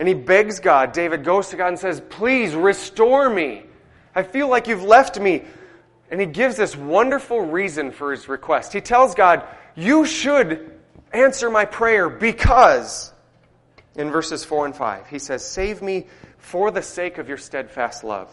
And 0.00 0.08
he 0.08 0.14
begs 0.14 0.58
God. 0.58 0.90
David 0.90 1.22
goes 1.22 1.50
to 1.50 1.56
God 1.56 1.68
and 1.68 1.78
says, 1.78 2.02
Please 2.10 2.56
restore 2.56 3.30
me. 3.30 3.62
I 4.16 4.24
feel 4.24 4.48
like 4.48 4.66
you've 4.66 4.82
left 4.82 5.20
me. 5.20 5.44
And 6.10 6.18
he 6.18 6.26
gives 6.26 6.56
this 6.56 6.74
wonderful 6.74 7.40
reason 7.40 7.92
for 7.92 8.10
his 8.10 8.28
request. 8.28 8.72
He 8.72 8.80
tells 8.80 9.14
God, 9.14 9.46
You 9.76 10.04
should 10.06 10.73
answer 11.14 11.50
my 11.50 11.64
prayer 11.64 12.08
because, 12.08 13.12
in 13.96 14.10
verses 14.10 14.44
4 14.44 14.66
and 14.66 14.76
5, 14.76 15.08
he 15.08 15.18
says, 15.18 15.44
Save 15.44 15.80
me 15.80 16.06
for 16.38 16.70
the 16.70 16.82
sake 16.82 17.18
of 17.18 17.28
your 17.28 17.38
steadfast 17.38 18.04
love. 18.04 18.28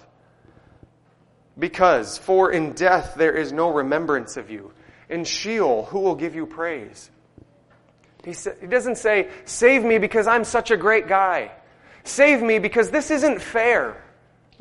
Because, 1.57 2.17
for 2.17 2.51
in 2.51 2.73
death 2.73 3.15
there 3.15 3.33
is 3.33 3.51
no 3.51 3.71
remembrance 3.71 4.37
of 4.37 4.49
you. 4.49 4.73
In 5.09 5.23
Sheol, 5.23 5.85
who 5.85 5.99
will 5.99 6.15
give 6.15 6.35
you 6.35 6.45
praise? 6.45 7.09
He, 8.23 8.33
sa- 8.33 8.51
he 8.59 8.67
doesn't 8.67 8.97
say, 8.97 9.29
Save 9.45 9.83
me 9.83 9.97
because 9.97 10.27
I'm 10.27 10.43
such 10.43 10.71
a 10.71 10.77
great 10.77 11.07
guy. 11.07 11.51
Save 12.03 12.41
me 12.41 12.59
because 12.59 12.89
this 12.89 13.11
isn't 13.11 13.41
fair 13.41 14.03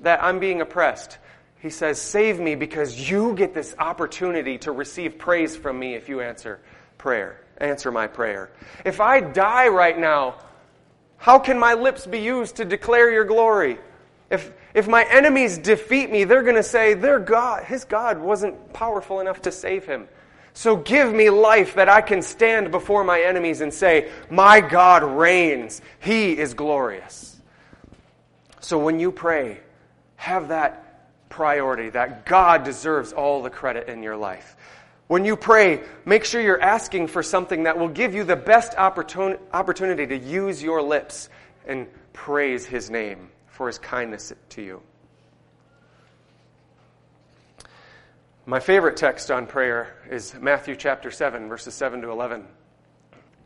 that 0.01 0.23
I'm 0.23 0.41
being 0.41 0.61
oppressed. 0.61 1.19
He 1.61 1.71
says, 1.71 2.01
Save 2.01 2.41
me 2.41 2.55
because 2.55 3.11
you 3.11 3.35
get 3.35 3.55
this 3.55 3.75
opportunity 3.79 4.59
to 4.59 4.73
receive 4.73 5.19
praise 5.19 5.57
from 5.57 5.79
me 5.79 5.95
if 5.95 6.09
you 6.09 6.21
answer 6.21 6.61
prayer 6.99 7.40
answer 7.61 7.91
my 7.91 8.07
prayer. 8.07 8.51
If 8.85 9.01
I 9.01 9.21
die 9.21 9.69
right 9.69 9.99
now, 9.99 10.37
how 11.17 11.39
can 11.39 11.59
my 11.59 11.75
lips 11.75 12.07
be 12.07 12.21
used 12.21 12.57
to 12.57 12.65
declare 12.65 13.11
your 13.11 13.25
glory? 13.25 13.79
If, 14.31 14.53
if 14.75 14.89
my 14.89 15.05
enemies 15.05 15.59
defeat 15.59 16.11
me, 16.11 16.25
they're 16.25 16.43
going 16.43 16.57
to 16.57 16.63
say 16.63 16.95
their 16.95 17.19
God, 17.19 17.65
his 17.65 17.85
God 17.85 18.19
wasn't 18.19 18.73
powerful 18.73 19.21
enough 19.21 19.43
to 19.43 19.53
save 19.53 19.85
him. 19.85 20.09
So 20.55 20.77
give 20.77 21.13
me 21.13 21.31
life 21.31 21.75
that 21.75 21.89
I 21.89 22.01
can 22.01 22.23
stand 22.23 22.71
before 22.71 23.05
my 23.05 23.21
enemies 23.21 23.61
and 23.61 23.73
say, 23.73 24.11
My 24.31 24.61
God 24.61 25.03
reigns. 25.05 25.81
He 26.01 26.37
is 26.37 26.55
glorious. 26.55 27.41
So 28.61 28.79
when 28.79 28.99
you 29.01 29.13
pray, 29.13 29.61
have 30.17 30.49
that 30.49 31.29
priority 31.29 31.91
that 31.91 32.27
God 32.27 32.65
deserves 32.65 33.13
all 33.13 33.43
the 33.43 33.51
credit 33.51 33.89
in 33.89 34.03
your 34.03 34.17
life. 34.17 34.57
When 35.11 35.25
you 35.25 35.35
pray, 35.35 35.83
make 36.05 36.25
sure 36.25 36.41
you're 36.41 36.63
asking 36.63 37.09
for 37.09 37.21
something 37.21 37.65
that 37.65 37.77
will 37.77 37.89
give 37.89 38.15
you 38.15 38.23
the 38.23 38.37
best 38.37 38.77
opportunity 38.77 40.07
to 40.07 40.17
use 40.17 40.63
your 40.63 40.81
lips 40.83 41.29
and 41.67 41.89
praise 42.13 42.65
His 42.65 42.91
name 42.91 43.31
for 43.49 43.67
His 43.67 43.77
kindness 43.77 44.33
to 44.51 44.63
you. 44.63 44.83
My 48.47 48.61
favorite 48.61 48.97
text 48.97 49.33
on 49.33 49.49
prayer 49.49 49.97
is 50.09 50.33
Matthew 50.35 50.77
chapter 50.77 51.11
7, 51.11 51.49
verses 51.49 51.75
7 51.75 52.03
to 52.03 52.11
11. 52.11 52.47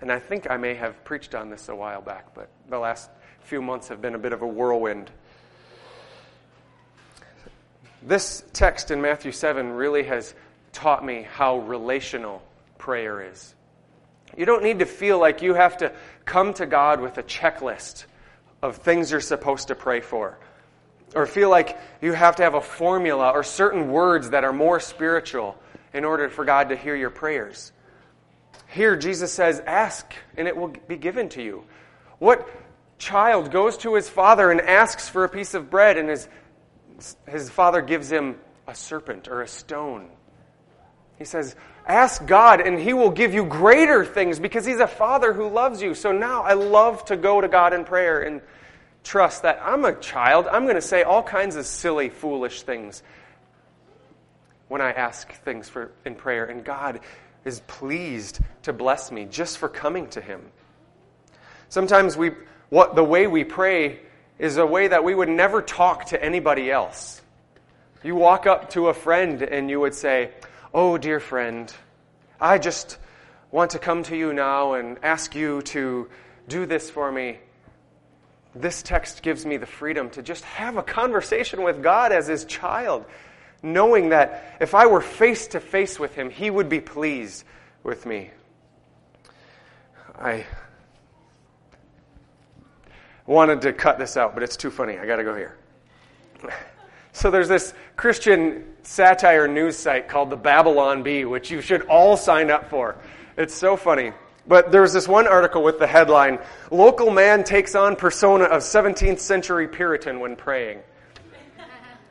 And 0.03 0.13
I 0.13 0.19
think 0.19 0.51
I 0.51 0.59
may 0.59 0.75
have 0.75 1.03
preached 1.03 1.35
on 1.35 1.49
this 1.49 1.71
a 1.71 1.75
while 1.75 2.03
back, 2.03 2.35
but 2.35 2.51
the 2.69 2.79
last 2.79 3.09
few 3.41 3.63
months 3.63 3.89
have 3.89 4.03
been 4.03 4.15
a 4.15 4.19
bit 4.19 4.35
of 4.35 4.43
a 4.43 4.47
whirlwind. 4.47 5.11
This 8.03 8.45
text 8.53 8.91
in 8.91 9.01
Matthew 9.01 9.33
7 9.33 9.73
really 9.73 10.03
has 10.03 10.35
taught 10.75 11.05
me 11.05 11.27
how 11.31 11.59
relational 11.61 12.43
prayer 12.77 13.31
is. 13.31 13.55
You 14.37 14.45
don't 14.45 14.63
need 14.63 14.81
to 14.81 14.87
feel 14.87 15.19
like 15.19 15.43
you 15.43 15.55
have 15.55 15.79
to 15.79 15.93
come 16.25 16.53
to 16.55 16.67
God 16.67 17.01
with 17.01 17.17
a 17.19 17.23
checklist 17.23 18.05
of 18.61 18.77
things 18.77 19.11
you're 19.11 19.21
supposed 19.21 19.69
to 19.69 19.75
pray 19.75 20.01
for, 20.01 20.39
or 21.15 21.27
feel 21.27 21.49
like 21.49 21.79
you 22.03 22.13
have 22.13 22.37
to 22.37 22.43
have 22.43 22.55
a 22.55 22.61
formula 22.61 23.31
or 23.31 23.43
certain 23.43 23.91
words 23.91 24.31
that 24.31 24.45
are 24.45 24.53
more 24.53 24.81
spiritual 24.81 25.57
in 25.93 26.05
order 26.05 26.29
for 26.29 26.45
God 26.45 26.71
to 26.71 26.77
hear 26.77 26.97
your 26.97 27.11
prayers. 27.11 27.73
Here, 28.69 28.97
Jesus 28.97 29.33
says, 29.33 29.63
Ask, 29.65 30.13
and 30.37 30.49
it 30.49 30.57
will 30.57 30.75
be 30.89 30.97
given 30.97 31.29
to 31.31 31.43
you. 31.43 31.65
What 32.19 32.49
child 32.99 33.53
goes 33.53 33.77
to 33.79 33.95
his 33.95 34.09
father 34.09 34.51
and 34.51 34.61
asks 34.61 35.09
for 35.09 35.25
a 35.25 35.29
piece 35.29 35.55
of 35.55 35.71
bread, 35.71 35.97
and 35.97 36.09
his, 36.09 36.29
his 37.29 37.51
father 37.51 37.83
gives 37.83 38.11
him 38.11 38.37
a 38.67 38.75
serpent 38.75 39.29
or 39.29 39.43
a 39.43 39.49
stone? 39.49 40.09
He 41.19 41.25
says, 41.25 41.55
Ask 41.87 42.25
God, 42.27 42.61
and 42.61 42.79
He 42.79 42.93
will 42.93 43.11
give 43.11 43.35
you 43.35 43.45
greater 43.45 44.05
things 44.05 44.39
because 44.39 44.65
He's 44.65 44.81
a 44.81 44.87
Father 44.87 45.33
who 45.33 45.49
loves 45.49 45.83
you. 45.83 45.95
So 45.95 46.13
now 46.13 46.43
I 46.43 46.55
love 46.55 47.05
to 47.07 47.17
go 47.17 47.41
to 47.41 47.49
God 47.49 47.73
in 47.75 47.85
prayer 47.85 48.23
and 48.23 48.41
trust 49.03 49.43
that 49.43 49.61
I'm 49.63 49.85
a 49.85 49.95
child. 49.95 50.47
I'm 50.51 50.65
going 50.65 50.77
to 50.77 50.83
say 50.83 51.03
all 51.03 51.23
kinds 51.23 51.57
of 51.57 51.67
silly, 51.67 52.09
foolish 52.09 52.63
things 52.63 53.03
when 54.69 54.81
I 54.81 54.93
ask 54.93 55.31
things 55.43 55.69
for, 55.69 55.93
in 56.05 56.15
prayer. 56.15 56.47
And 56.47 56.65
God 56.65 57.01
is 57.45 57.61
pleased 57.67 58.41
to 58.63 58.73
bless 58.73 59.13
me 59.13 59.27
just 59.27 59.59
for 59.59 59.69
coming 59.69 60.09
to 60.09 60.21
Him. 60.23 60.41
Sometimes 61.69 62.17
we, 62.17 62.31
what, 62.71 62.95
the 62.95 63.05
way 63.05 63.27
we 63.27 63.45
pray 63.45 64.01
is 64.39 64.57
a 64.57 64.67
way 64.67 64.89
that 64.89 65.05
we 65.05 65.15
would 65.15 65.29
never 65.29 65.61
talk 65.61 66.07
to 66.07 66.23
anybody 66.23 66.71
else. 66.71 67.21
You 68.03 68.15
walk 68.15 68.47
up 68.47 68.71
to 68.71 68.89
a 68.89 68.95
friend 68.95 69.43
and 69.43 69.71
you 69.71 69.81
would 69.81 69.95
say, 69.95 70.31
Oh, 70.77 70.99
dear 70.99 71.21
friend, 71.21 71.73
I 72.41 72.59
just 72.59 72.99
want 73.53 73.71
to 73.71 73.79
come 73.79 74.03
to 74.03 74.17
you 74.17 74.33
now 74.33 74.73
and 74.73 74.99
ask 75.05 75.37
you 75.37 75.63
to 75.63 76.09
do 76.49 76.67
this 76.67 76.91
for 76.91 77.13
me. 77.13 77.39
This 78.57 78.83
text 78.83 79.23
gives 79.23 79.47
me 79.47 79.57
the 79.57 79.67
freedom 79.67 80.11
to 80.11 80.23
just 80.23 80.43
have 80.43 80.77
a 80.77 80.83
conversation 80.83 81.63
with 81.63 81.81
God 81.81 82.11
as 82.11 82.27
his 82.27 82.45
child, 82.45 83.05
knowing 83.63 84.09
that 84.09 84.57
if 84.61 84.75
I 84.75 84.87
were 84.87 85.01
face 85.01 85.47
to 85.49 85.61
face 85.61 86.01
with 86.01 86.17
him, 86.17 86.29
he 86.29 86.51
would 86.51 86.69
be 86.69 86.81
pleased 86.81 87.45
with 87.85 88.05
me. 88.05 88.33
I 90.19 90.45
wanted 93.27 93.63
to 93.63 93.73
cut 93.73 94.01
this 94.01 94.17
out, 94.17 94.35
but 94.35 94.43
it's 94.43 94.57
too 94.57 94.73
funny. 94.73 94.99
I 94.99 95.07
got 95.07 95.17
to 95.17 95.25
go 95.25 95.37
here. 95.37 95.57
So 97.15 97.31
there's 97.31 97.49
this 97.49 97.73
Christian 97.97 98.65
satire 98.83 99.47
news 99.47 99.77
site 99.79 100.09
called 100.09 100.31
the 100.31 100.37
Babylon 100.37 101.05
Bee, 101.05 101.25
which 101.25 101.49
you 101.49 101.61
should 101.61 101.83
all 101.83 102.17
sign 102.17 102.51
up 102.51 102.69
for. 102.69 102.97
It's 103.37 103.55
so 103.55 103.77
funny. 103.77 104.13
But 104.47 104.73
there 104.73 104.83
was 104.83 104.93
this 104.93 105.07
one 105.07 105.29
article 105.29 105.63
with 105.63 105.79
the 105.79 105.87
headline 105.87 106.39
Local 106.73 107.11
man 107.11 107.45
takes 107.45 107.77
on 107.77 107.95
persona 107.95 108.45
of 108.45 108.63
17th 108.63 109.21
century 109.21 109.69
Puritan 109.69 110.19
when 110.19 110.35
praying. 110.35 110.81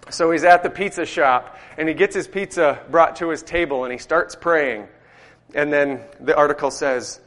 So 0.09 0.31
he's 0.31 0.45
at 0.45 0.63
the 0.63 0.69
pizza 0.69 1.05
shop 1.05 1.57
and 1.77 1.89
he 1.89 1.93
gets 1.93 2.15
his 2.15 2.27
pizza 2.27 2.79
brought 2.89 3.17
to 3.17 3.29
his 3.29 3.43
table 3.43 3.83
and 3.83 3.91
he 3.91 3.99
starts 3.99 4.35
praying. 4.35 4.87
And 5.53 5.71
then 5.71 5.99
the 6.21 6.35
article 6.35 6.71
says, 6.71 7.19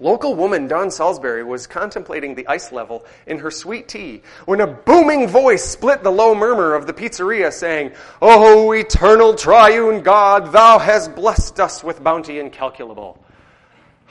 Local 0.00 0.34
woman 0.34 0.66
Don 0.66 0.90
Salisbury 0.90 1.44
was 1.44 1.66
contemplating 1.66 2.34
the 2.34 2.46
ice 2.48 2.72
level 2.72 3.04
in 3.26 3.38
her 3.38 3.50
sweet 3.50 3.88
tea 3.88 4.22
when 4.44 4.60
a 4.60 4.66
booming 4.66 5.28
voice 5.28 5.64
split 5.64 6.02
the 6.02 6.10
low 6.10 6.34
murmur 6.34 6.74
of 6.74 6.86
the 6.86 6.92
pizzeria 6.92 7.52
saying, 7.52 7.92
Oh, 8.20 8.72
eternal 8.72 9.34
triune 9.34 10.02
God, 10.02 10.52
thou 10.52 10.78
hast 10.78 11.14
blessed 11.14 11.60
us 11.60 11.84
with 11.84 12.02
bounty 12.02 12.40
incalculable. 12.40 13.22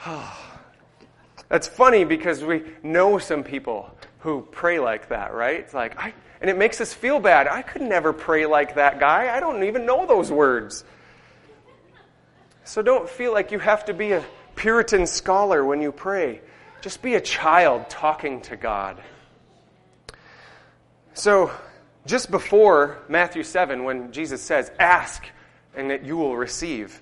That's 1.48 1.68
funny 1.68 2.04
because 2.04 2.42
we 2.42 2.62
know 2.82 3.18
some 3.18 3.44
people 3.44 3.90
who 4.20 4.48
pray 4.50 4.78
like 4.78 5.08
that, 5.10 5.34
right? 5.34 5.60
It's 5.60 5.74
like, 5.74 5.98
I, 5.98 6.14
and 6.40 6.48
it 6.48 6.56
makes 6.56 6.80
us 6.80 6.92
feel 6.92 7.20
bad. 7.20 7.46
I 7.46 7.62
could 7.62 7.82
never 7.82 8.12
pray 8.12 8.46
like 8.46 8.76
that 8.76 8.98
guy. 8.98 9.34
I 9.34 9.38
don't 9.38 9.62
even 9.64 9.84
know 9.84 10.06
those 10.06 10.30
words. 10.32 10.84
So 12.64 12.80
don't 12.80 13.08
feel 13.08 13.32
like 13.32 13.52
you 13.52 13.58
have 13.58 13.84
to 13.84 13.94
be 13.94 14.12
a 14.12 14.24
Puritan 14.56 15.06
scholar 15.06 15.64
when 15.64 15.80
you 15.80 15.92
pray. 15.92 16.40
Just 16.80 17.02
be 17.02 17.14
a 17.14 17.20
child 17.20 17.88
talking 17.88 18.40
to 18.42 18.56
God. 18.56 19.02
So, 21.14 21.50
just 22.06 22.30
before 22.30 22.98
Matthew 23.08 23.42
7, 23.42 23.84
when 23.84 24.12
Jesus 24.12 24.42
says, 24.42 24.70
Ask 24.78 25.24
and 25.74 25.90
that 25.90 26.04
you 26.04 26.16
will 26.16 26.36
receive, 26.36 27.00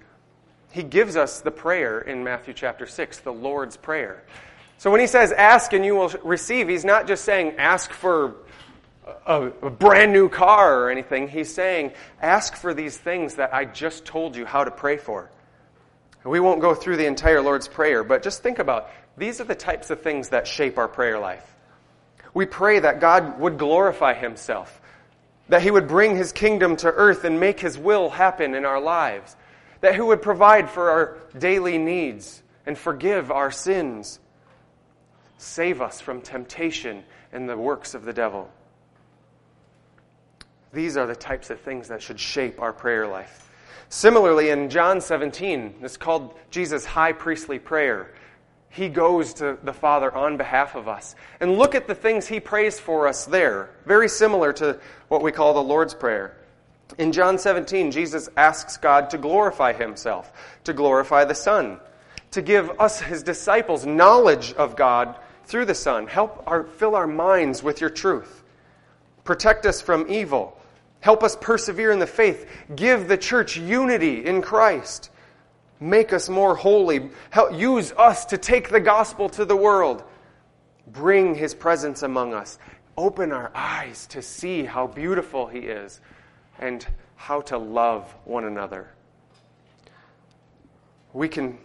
he 0.70 0.82
gives 0.82 1.16
us 1.16 1.40
the 1.40 1.50
prayer 1.50 2.00
in 2.00 2.22
Matthew 2.22 2.54
chapter 2.54 2.86
6, 2.86 3.20
the 3.20 3.32
Lord's 3.32 3.76
Prayer. 3.76 4.22
So, 4.78 4.90
when 4.90 5.00
he 5.00 5.06
says, 5.06 5.32
Ask 5.32 5.72
and 5.72 5.84
you 5.84 5.94
will 5.94 6.10
receive, 6.22 6.68
he's 6.68 6.84
not 6.84 7.06
just 7.06 7.24
saying, 7.24 7.54
Ask 7.58 7.90
for 7.90 8.34
a, 9.26 9.50
a, 9.62 9.70
brand 9.70 10.12
new 10.12 10.28
car 10.28 10.82
or 10.82 10.90
anything. 10.90 11.28
He's 11.28 11.52
saying, 11.52 11.92
Ask 12.20 12.54
for 12.54 12.74
these 12.74 12.96
things 12.96 13.36
that 13.36 13.52
I 13.54 13.64
just 13.64 14.04
told 14.04 14.36
you 14.36 14.44
how 14.44 14.64
to 14.64 14.70
pray 14.70 14.96
for. 14.96 15.30
We 16.24 16.40
won't 16.40 16.60
go 16.60 16.74
through 16.74 16.98
the 16.98 17.06
entire 17.06 17.42
Lord's 17.42 17.68
Prayer, 17.68 18.04
but 18.04 18.22
just 18.22 18.42
think 18.42 18.58
about 18.58 18.90
these 19.16 19.40
are 19.40 19.44
the 19.44 19.54
types 19.54 19.90
of 19.90 20.02
things 20.02 20.28
that 20.28 20.46
shape 20.46 20.78
our 20.78 20.88
prayer 20.88 21.18
life. 21.18 21.48
We 22.32 22.46
pray 22.46 22.78
that 22.78 23.00
God 23.00 23.40
would 23.40 23.58
glorify 23.58 24.14
Himself, 24.14 24.80
that 25.48 25.62
He 25.62 25.70
would 25.70 25.88
bring 25.88 26.16
His 26.16 26.32
kingdom 26.32 26.76
to 26.76 26.88
earth 26.88 27.24
and 27.24 27.40
make 27.40 27.60
His 27.60 27.76
will 27.76 28.08
happen 28.08 28.54
in 28.54 28.64
our 28.64 28.80
lives, 28.80 29.36
that 29.80 29.94
He 29.94 30.00
would 30.00 30.22
provide 30.22 30.70
for 30.70 30.90
our 30.90 31.18
daily 31.38 31.76
needs 31.76 32.42
and 32.64 32.78
forgive 32.78 33.30
our 33.30 33.50
sins, 33.50 34.20
save 35.38 35.82
us 35.82 36.00
from 36.00 36.20
temptation 36.20 37.02
and 37.32 37.48
the 37.48 37.56
works 37.56 37.94
of 37.94 38.04
the 38.04 38.12
devil. 38.12 38.48
These 40.72 40.96
are 40.96 41.06
the 41.06 41.16
types 41.16 41.50
of 41.50 41.60
things 41.60 41.88
that 41.88 42.00
should 42.00 42.20
shape 42.20 42.60
our 42.60 42.72
prayer 42.72 43.06
life. 43.06 43.51
Similarly, 43.92 44.48
in 44.48 44.70
John 44.70 45.02
17, 45.02 45.74
it's 45.82 45.98
called 45.98 46.34
Jesus' 46.50 46.86
high 46.86 47.12
priestly 47.12 47.58
prayer. 47.58 48.14
He 48.70 48.88
goes 48.88 49.34
to 49.34 49.58
the 49.62 49.74
Father 49.74 50.10
on 50.16 50.38
behalf 50.38 50.74
of 50.74 50.88
us. 50.88 51.14
And 51.40 51.58
look 51.58 51.74
at 51.74 51.86
the 51.86 51.94
things 51.94 52.26
he 52.26 52.40
prays 52.40 52.80
for 52.80 53.06
us 53.06 53.26
there. 53.26 53.68
Very 53.84 54.08
similar 54.08 54.50
to 54.54 54.80
what 55.08 55.22
we 55.22 55.30
call 55.30 55.52
the 55.52 55.62
Lord's 55.62 55.92
Prayer. 55.92 56.38
In 56.96 57.12
John 57.12 57.36
17, 57.36 57.90
Jesus 57.90 58.30
asks 58.34 58.78
God 58.78 59.10
to 59.10 59.18
glorify 59.18 59.74
himself, 59.74 60.32
to 60.64 60.72
glorify 60.72 61.26
the 61.26 61.34
Son, 61.34 61.78
to 62.30 62.40
give 62.40 62.70
us, 62.80 62.98
his 62.98 63.22
disciples, 63.22 63.84
knowledge 63.84 64.54
of 64.54 64.74
God 64.74 65.18
through 65.44 65.66
the 65.66 65.74
Son. 65.74 66.06
Help 66.06 66.42
our, 66.46 66.64
fill 66.64 66.94
our 66.94 67.06
minds 67.06 67.62
with 67.62 67.82
your 67.82 67.90
truth. 67.90 68.42
Protect 69.22 69.66
us 69.66 69.82
from 69.82 70.10
evil 70.10 70.56
Help 71.02 71.24
us 71.24 71.36
persevere 71.40 71.90
in 71.90 71.98
the 71.98 72.06
faith. 72.06 72.48
Give 72.76 73.08
the 73.08 73.18
church 73.18 73.56
unity 73.56 74.24
in 74.24 74.40
Christ. 74.40 75.10
Make 75.80 76.12
us 76.12 76.28
more 76.28 76.54
holy. 76.54 77.10
Help, 77.30 77.52
use 77.52 77.92
us 77.98 78.24
to 78.26 78.38
take 78.38 78.68
the 78.68 78.78
gospel 78.78 79.28
to 79.30 79.44
the 79.44 79.56
world. 79.56 80.04
Bring 80.86 81.34
his 81.34 81.54
presence 81.54 82.02
among 82.04 82.34
us. 82.34 82.56
Open 82.96 83.32
our 83.32 83.50
eyes 83.52 84.06
to 84.06 84.22
see 84.22 84.62
how 84.64 84.86
beautiful 84.86 85.48
he 85.48 85.58
is 85.58 86.00
and 86.60 86.86
how 87.16 87.40
to 87.42 87.58
love 87.58 88.14
one 88.24 88.44
another. 88.44 88.88
We 91.12 91.28
can 91.28 91.58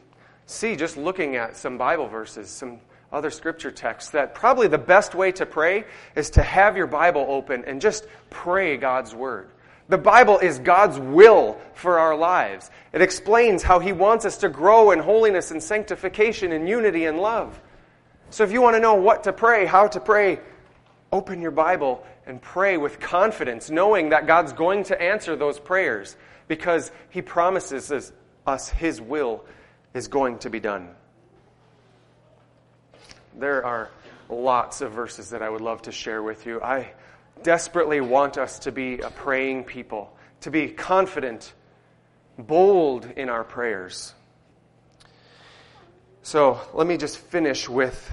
see 0.47 0.76
just 0.76 0.97
looking 0.97 1.36
at 1.36 1.56
some 1.56 1.78
Bible 1.78 2.08
verses, 2.08 2.50
some 2.50 2.80
other 3.11 3.29
scripture 3.29 3.71
texts 3.71 4.11
that 4.11 4.35
probably 4.35 4.67
the 4.67 4.77
best 4.77 5.15
way 5.15 5.31
to 5.33 5.45
pray 5.45 5.85
is 6.15 6.31
to 6.31 6.43
have 6.43 6.75
your 6.75 6.87
Bible 6.87 7.25
open 7.27 7.63
and 7.65 7.79
just 7.79 8.05
pray 8.29 8.77
God's 8.77 9.15
Word. 9.15 9.49
The 9.89 9.97
Bible 9.97 10.39
is 10.39 10.59
God's 10.59 10.99
will 10.99 11.59
for 11.73 11.99
our 11.99 12.15
lives. 12.15 12.69
It 12.91 13.01
explains 13.01 13.63
how 13.63 13.79
He 13.79 13.93
wants 13.93 14.25
us 14.25 14.37
to 14.37 14.49
grow 14.49 14.91
in 14.91 14.99
holiness 14.99 15.51
and 15.51 15.63
sanctification 15.63 16.51
and 16.51 16.67
unity 16.67 17.05
and 17.05 17.19
love. 17.19 17.59
So 18.29 18.43
if 18.43 18.51
you 18.51 18.61
want 18.61 18.75
to 18.75 18.81
know 18.81 18.95
what 18.95 19.23
to 19.23 19.33
pray, 19.33 19.65
how 19.65 19.87
to 19.87 20.01
pray, 20.01 20.41
open 21.11 21.41
your 21.41 21.51
Bible 21.51 22.05
and 22.25 22.41
pray 22.41 22.75
with 22.75 22.99
confidence, 22.99 23.69
knowing 23.69 24.09
that 24.09 24.27
God's 24.27 24.51
going 24.51 24.83
to 24.85 25.01
answer 25.01 25.37
those 25.37 25.59
prayers 25.59 26.17
because 26.49 26.91
He 27.09 27.21
promises 27.21 28.11
us 28.45 28.69
His 28.69 28.99
will 28.99 29.45
is 29.93 30.09
going 30.09 30.39
to 30.39 30.49
be 30.49 30.59
done. 30.59 30.89
There 33.38 33.63
are 33.63 33.91
lots 34.30 34.82
of 34.82 34.93
verses 34.93 35.30
that 35.30 35.43
I 35.43 35.50
would 35.50 35.62
love 35.62 35.84
to 35.84 35.91
share 35.91 36.23
with 36.23 36.47
you. 36.47 36.60
I 36.60 36.91
desperately 37.43 38.02
want 38.02 38.39
us 38.39 38.58
to 38.60 38.71
be 38.71 38.97
a 38.97 39.12
praying 39.12 39.65
people, 39.65 40.12
to 40.41 40.50
be 40.50 40.69
confident, 40.69 41.54
bold 42.39 43.06
in 43.15 43.30
our 43.30 43.43
prayers. 43.43 44.15
So 46.23 46.60
let 46.73 46.88
me 46.88 46.97
just 46.97 47.19
finish 47.19 47.69
with 47.69 48.12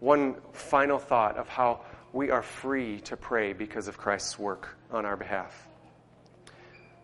one 0.00 0.36
final 0.52 0.98
thought 0.98 1.36
of 1.36 1.48
how 1.48 1.82
we 2.14 2.30
are 2.30 2.42
free 2.42 3.00
to 3.00 3.16
pray 3.16 3.52
because 3.52 3.88
of 3.88 3.98
Christ's 3.98 4.38
work 4.38 4.76
on 4.90 5.04
our 5.04 5.18
behalf. 5.18 5.68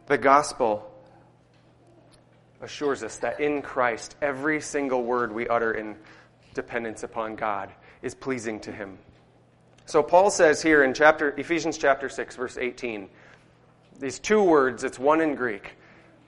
The 0.06 0.16
gospel 0.16 0.90
assures 2.62 3.02
us 3.02 3.18
that 3.18 3.40
in 3.40 3.60
Christ, 3.60 4.16
every 4.22 4.62
single 4.62 5.04
word 5.04 5.34
we 5.34 5.46
utter 5.46 5.72
in 5.72 5.96
dependence 6.58 7.04
upon 7.04 7.36
God 7.36 7.70
is 8.02 8.16
pleasing 8.16 8.58
to 8.58 8.72
Him. 8.72 8.98
So 9.86 10.02
Paul 10.02 10.28
says 10.28 10.60
here 10.60 10.82
in 10.82 10.92
chapter 10.92 11.30
Ephesians 11.38 11.78
chapter 11.78 12.08
6 12.08 12.34
verse 12.34 12.58
18 12.58 13.08
these 14.00 14.18
two 14.18 14.42
words 14.42 14.82
it's 14.82 14.98
one 14.98 15.20
in 15.20 15.36
Greek 15.36 15.76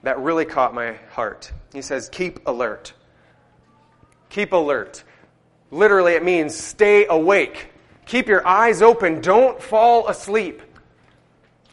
that 0.03 0.17
really 0.19 0.45
caught 0.45 0.73
my 0.73 0.93
heart. 1.09 1.51
He 1.73 1.81
says 1.81 2.07
keep 2.07 2.47
alert. 2.47 2.93
Keep 4.29 4.53
alert. 4.53 5.03
Literally 5.69 6.13
it 6.13 6.23
means 6.23 6.55
stay 6.55 7.07
awake. 7.07 7.73
Keep 8.05 8.29
your 8.29 8.47
eyes 8.47 8.81
open, 8.81 9.19
don't 9.19 9.61
fall 9.61 10.07
asleep. 10.07 10.61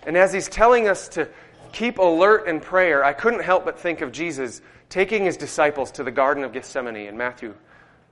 And 0.05 0.17
as 0.17 0.33
he's 0.33 0.49
telling 0.49 0.89
us 0.89 1.07
to 1.11 1.29
keep 1.71 1.99
alert 1.99 2.49
in 2.49 2.59
prayer, 2.59 3.05
I 3.05 3.13
couldn't 3.13 3.45
help 3.45 3.65
but 3.65 3.79
think 3.79 4.01
of 4.01 4.11
Jesus 4.11 4.63
taking 4.89 5.27
his 5.27 5.37
disciples 5.37 5.93
to 5.93 6.03
the 6.03 6.11
garden 6.11 6.43
of 6.43 6.53
Gethsemane 6.53 7.07
in 7.07 7.17
Matthew 7.17 7.55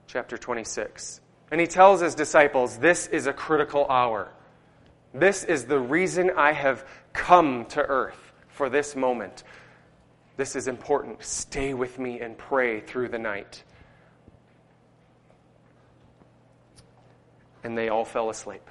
chapter 0.07 0.39
26. 0.39 1.21
And 1.51 1.61
he 1.61 1.67
tells 1.67 2.01
his 2.01 2.15
disciples, 2.15 2.79
This 2.79 3.07
is 3.07 3.27
a 3.27 3.33
critical 3.33 3.87
hour. 3.89 4.33
This 5.15 5.45
is 5.45 5.65
the 5.65 5.79
reason 5.79 6.31
I 6.37 6.53
have 6.53 6.85
come 7.13 7.65
to 7.67 7.81
earth 7.81 8.33
for 8.49 8.69
this 8.69 8.97
moment. 8.97 9.45
This 10.37 10.57
is 10.57 10.69
important. 10.69 11.23
Stay 11.23 11.73
with 11.73 11.99
me 11.99 12.21
and 12.21 12.37
pray 12.37 12.81
through 12.81 13.09
the 13.09 13.19
night. 13.19 13.63
And 17.65 17.77
they 17.77 17.89
all 17.89 18.05
fell 18.05 18.29
asleep. 18.31 18.69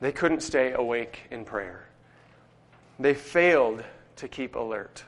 They 0.00 0.12
couldn't 0.12 0.40
stay 0.40 0.72
awake 0.72 1.24
in 1.30 1.44
prayer. 1.44 1.86
They 2.98 3.14
failed 3.14 3.84
to 4.16 4.28
keep 4.28 4.54
alert. 4.54 5.04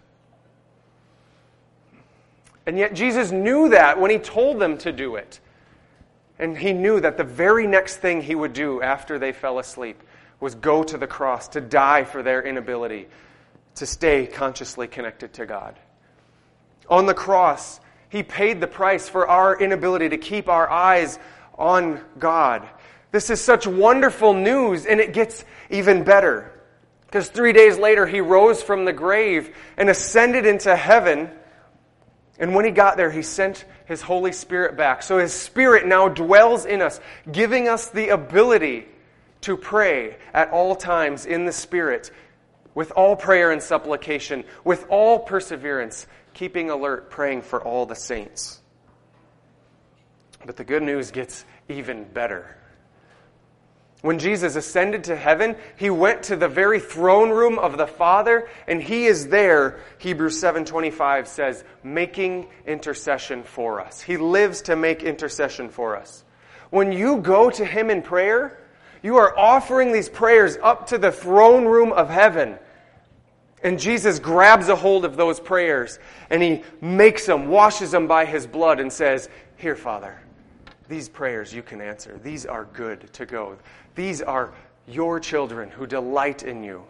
And 2.70 2.78
yet 2.78 2.94
Jesus 2.94 3.33
knew 3.33 3.70
that 3.70 3.98
when 3.98 4.12
he 4.12 4.18
told 4.18 4.61
them 4.61 4.78
to 4.78 4.92
do 4.92 5.16
it. 5.16 5.40
And 6.38 6.56
he 6.56 6.72
knew 6.72 7.00
that 7.00 7.16
the 7.16 7.24
very 7.24 7.66
next 7.66 7.96
thing 7.96 8.22
he 8.22 8.37
would 8.37 8.52
do 8.52 8.80
after 8.80 9.18
they 9.18 9.33
fell 9.33 9.59
asleep 9.59 10.00
was 10.38 10.54
go 10.54 10.85
to 10.85 10.96
the 10.96 11.09
cross 11.09 11.48
to 11.48 11.61
die 11.61 12.04
for 12.04 12.22
their 12.22 12.40
inability 12.40 13.09
to 13.74 13.87
stay 13.87 14.24
consciously 14.24 14.87
connected 14.87 15.33
to 15.33 15.46
God. 15.46 15.80
On 16.88 17.06
the 17.06 17.12
cross, 17.12 17.80
he 18.09 18.22
paid 18.22 18.61
the 18.61 18.68
price 18.68 19.09
for 19.09 19.26
our 19.26 19.61
inability 19.61 20.11
to 20.11 20.16
keep 20.16 20.48
our 20.48 20.70
eyes 20.70 21.18
on 21.59 22.00
God. 22.20 22.68
This 23.11 23.30
is 23.30 23.40
such 23.40 23.66
wonderful 23.66 24.33
news, 24.33 24.87
and 24.87 25.00
it 25.00 25.12
gets 25.12 25.44
even 25.70 26.04
better. 26.04 26.52
Because 27.06 27.30
three 27.30 27.52
days 27.52 27.78
later, 27.78 28.06
he 28.06 28.20
rose 28.20 28.62
from 28.62 28.85
the 28.85 28.92
grave 28.92 29.56
and 29.76 29.90
ascended 29.90 30.46
into 30.46 30.76
heaven. 30.76 31.33
And 32.40 32.55
when 32.55 32.64
he 32.64 32.70
got 32.70 32.96
there, 32.96 33.11
he 33.11 33.22
sent 33.22 33.66
his 33.85 34.00
Holy 34.00 34.33
Spirit 34.33 34.76
back. 34.76 35.03
So 35.03 35.18
his 35.18 35.33
Spirit 35.33 35.87
now 35.87 36.09
dwells 36.09 36.64
in 36.64 36.81
us, 36.81 36.98
giving 37.31 37.68
us 37.68 37.90
the 37.90 38.09
ability 38.09 38.87
to 39.42 39.57
pray 39.59 40.16
at 40.33 40.50
all 40.50 40.74
times 40.74 41.26
in 41.26 41.44
the 41.44 41.53
Spirit, 41.53 42.11
with 42.74 42.92
all 42.92 43.14
prayer 43.14 43.50
and 43.50 43.62
supplication, 43.62 44.44
with 44.64 44.87
all 44.88 45.18
perseverance, 45.18 46.07
keeping 46.33 46.70
alert, 46.70 47.11
praying 47.11 47.42
for 47.42 47.62
all 47.62 47.85
the 47.85 47.94
saints. 47.94 48.61
But 50.46 50.57
the 50.57 50.64
good 50.64 50.83
news 50.83 51.11
gets 51.11 51.44
even 51.68 52.05
better. 52.05 52.57
When 54.02 54.18
Jesus 54.18 54.56
ascended 54.56 55.04
to 55.04 55.16
heaven, 55.16 55.56
he 55.76 55.90
went 55.90 56.22
to 56.24 56.36
the 56.36 56.48
very 56.48 56.80
throne 56.80 57.30
room 57.30 57.58
of 57.58 57.76
the 57.76 57.86
Father, 57.86 58.48
and 58.66 58.82
he 58.82 59.04
is 59.04 59.28
there, 59.28 59.80
Hebrews 59.98 60.40
7:25 60.40 61.26
says, 61.26 61.64
making 61.82 62.48
intercession 62.66 63.42
for 63.42 63.80
us. 63.80 64.00
He 64.00 64.16
lives 64.16 64.62
to 64.62 64.76
make 64.76 65.02
intercession 65.02 65.68
for 65.68 65.96
us. 65.96 66.24
When 66.70 66.92
you 66.92 67.18
go 67.18 67.50
to 67.50 67.64
him 67.64 67.90
in 67.90 68.00
prayer, 68.00 68.58
you 69.02 69.16
are 69.16 69.36
offering 69.38 69.92
these 69.92 70.08
prayers 70.08 70.56
up 70.62 70.88
to 70.88 70.98
the 70.98 71.12
throne 71.12 71.66
room 71.66 71.92
of 71.92 72.08
heaven. 72.08 72.58
And 73.62 73.78
Jesus 73.78 74.18
grabs 74.18 74.68
a 74.68 74.76
hold 74.76 75.04
of 75.04 75.16
those 75.16 75.38
prayers 75.38 75.98
and 76.30 76.42
he 76.42 76.62
makes 76.80 77.26
them, 77.26 77.48
washes 77.48 77.90
them 77.90 78.06
by 78.06 78.24
his 78.24 78.46
blood, 78.46 78.80
and 78.80 78.90
says, 78.90 79.28
Here, 79.56 79.76
Father, 79.76 80.18
these 80.90 81.09
prayers 81.09 81.55
you 81.55 81.62
can 81.62 81.81
answer. 81.81 82.20
These 82.22 82.44
are 82.44 82.64
good 82.64 83.11
to 83.14 83.24
go. 83.24 83.57
These 83.94 84.20
are 84.20 84.53
your 84.87 85.20
children 85.20 85.70
who 85.70 85.87
delight 85.87 86.42
in 86.42 86.64
you. 86.64 86.85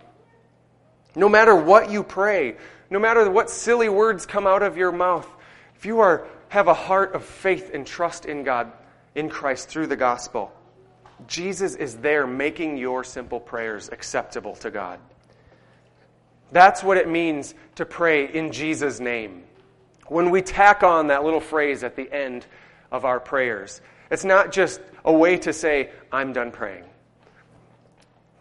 No 1.14 1.28
matter 1.28 1.54
what 1.54 1.90
you 1.90 2.02
pray, 2.02 2.56
no 2.88 2.98
matter 2.98 3.30
what 3.30 3.50
silly 3.50 3.90
words 3.90 4.24
come 4.24 4.46
out 4.46 4.62
of 4.62 4.76
your 4.76 4.90
mouth, 4.90 5.28
if 5.76 5.84
you 5.84 6.00
are, 6.00 6.26
have 6.48 6.66
a 6.66 6.74
heart 6.74 7.14
of 7.14 7.24
faith 7.24 7.70
and 7.74 7.86
trust 7.86 8.24
in 8.24 8.42
God, 8.42 8.72
in 9.14 9.28
Christ 9.28 9.68
through 9.68 9.86
the 9.86 9.96
gospel, 9.96 10.50
Jesus 11.26 11.74
is 11.74 11.96
there 11.98 12.26
making 12.26 12.78
your 12.78 13.04
simple 13.04 13.38
prayers 13.38 13.90
acceptable 13.92 14.56
to 14.56 14.70
God. 14.70 14.98
That's 16.52 16.82
what 16.82 16.96
it 16.96 17.08
means 17.08 17.54
to 17.74 17.84
pray 17.84 18.32
in 18.32 18.50
Jesus' 18.50 18.98
name. 18.98 19.44
When 20.06 20.30
we 20.30 20.42
tack 20.42 20.82
on 20.82 21.08
that 21.08 21.22
little 21.22 21.40
phrase 21.40 21.84
at 21.84 21.96
the 21.96 22.10
end 22.10 22.46
of 22.90 23.05
our 23.05 23.20
prayers, 23.20 23.81
it's 24.11 24.24
not 24.24 24.53
just 24.53 24.81
a 25.05 25.12
way 25.12 25.37
to 25.38 25.53
say, 25.53 25.90
I'm 26.11 26.33
done 26.33 26.50
praying. 26.50 26.85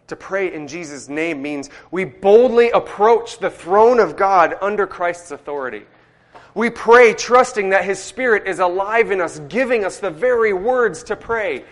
To 0.08 0.16
pray 0.16 0.52
in 0.52 0.66
Jesus' 0.66 1.08
name 1.08 1.40
means 1.40 1.70
we 1.92 2.04
boldly 2.04 2.70
approach 2.70 3.38
the 3.38 3.50
throne 3.50 4.00
of 4.00 4.16
God 4.16 4.56
under 4.60 4.86
Christ's 4.86 5.30
authority. 5.30 5.84
We 6.52 6.68
pray 6.68 7.14
trusting 7.14 7.70
that 7.70 7.84
His 7.84 8.02
Spirit 8.02 8.48
is 8.48 8.58
alive 8.58 9.12
in 9.12 9.20
us, 9.20 9.38
giving 9.48 9.84
us 9.84 9.98
the 9.98 10.10
very 10.10 10.52
words 10.52 11.04
to 11.04 11.16
pray. 11.16 11.64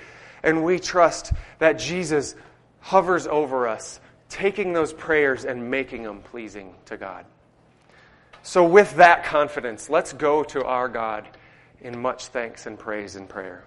And 0.44 0.64
we 0.64 0.78
trust 0.78 1.32
that 1.58 1.80
Jesus 1.80 2.36
hovers 2.78 3.26
over 3.26 3.66
us, 3.66 4.00
taking 4.28 4.72
those 4.72 4.92
prayers 4.92 5.44
and 5.44 5.68
making 5.68 6.04
them 6.04 6.20
pleasing 6.20 6.74
to 6.86 6.96
God. 6.96 7.24
So, 8.42 8.64
with 8.64 8.94
that 8.96 9.24
confidence, 9.24 9.90
let's 9.90 10.12
go 10.12 10.44
to 10.44 10.64
our 10.64 10.88
God 10.88 11.26
in 11.80 12.00
much 12.00 12.26
thanks 12.26 12.66
and 12.66 12.78
praise 12.78 13.16
and 13.16 13.28
prayer. 13.28 13.64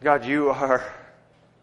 God, 0.00 0.24
you 0.24 0.50
are 0.50 0.84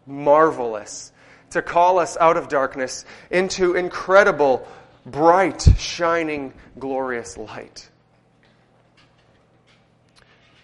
marvelous 0.06 1.12
to 1.50 1.62
call 1.62 1.98
us 1.98 2.16
out 2.16 2.36
of 2.36 2.48
darkness 2.48 3.04
into 3.30 3.74
incredible, 3.74 4.66
bright, 5.06 5.66
shining, 5.78 6.52
glorious 6.78 7.36
light. 7.36 7.88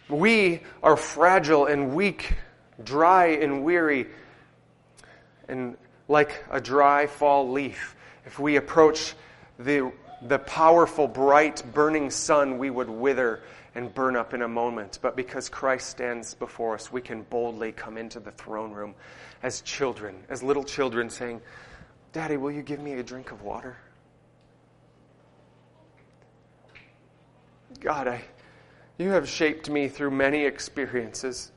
We 0.09 0.63
are 0.83 0.97
fragile 0.97 1.67
and 1.67 1.95
weak, 1.95 2.35
dry 2.83 3.27
and 3.27 3.63
weary, 3.63 4.09
and 5.49 5.77
like 6.09 6.45
a 6.51 6.61
dry 6.61 7.07
fall 7.07 7.53
leaf. 7.53 7.95
If 8.27 8.41
we 8.41 8.57
approach 8.57 9.15
the, 9.61 9.93
the 10.23 10.41
powerful, 10.41 11.07
bright, 11.07 11.63
burning 11.73 12.11
sun, 12.11 12.59
we 12.59 12.71
would 12.71 12.91
wither 12.91 13.43
and 13.75 13.95
burn 13.95 14.17
up 14.17 14.35
in 14.35 14.43
a 14.43 14.49
moment. 14.49 14.99
But 15.01 15.17
because 15.17 15.49
Christ 15.49 15.89
stands 15.89 16.35
before 16.35 16.75
us, 16.75 16.93
we 16.93 17.01
can 17.01 17.23
boldly 17.23 17.73
come 17.73 17.97
into 17.97 18.21
the 18.21 18.33
throne 18.33 18.73
room 18.73 18.95
as 19.43 19.61
children, 19.61 20.17
as 20.29 20.43
little 20.43 20.65
children, 20.65 21.09
saying, 21.09 21.41
Daddy, 22.13 22.37
will 22.37 22.51
you 22.51 22.63
give 22.63 22.81
me 22.81 22.95
a 22.95 23.03
drink 23.03 23.31
of 23.31 23.43
water? 23.43 23.77
God, 27.79 28.09
I, 28.09 28.23
you 28.99 29.11
have 29.11 29.29
shaped 29.29 29.71
me 29.71 29.89
through 29.89 30.11
many 30.11 30.45
experiences 30.45 31.53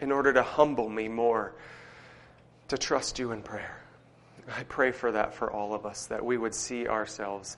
in 0.00 0.12
order 0.12 0.32
to 0.32 0.42
humble 0.42 0.88
me 0.88 1.08
more, 1.08 1.54
to 2.68 2.76
trust 2.76 3.18
you 3.18 3.32
in 3.32 3.42
prayer. 3.42 3.80
I 4.56 4.64
pray 4.64 4.92
for 4.92 5.12
that 5.12 5.34
for 5.34 5.50
all 5.50 5.74
of 5.74 5.86
us, 5.86 6.06
that 6.06 6.24
we 6.24 6.38
would 6.38 6.54
see 6.54 6.86
ourselves 6.86 7.56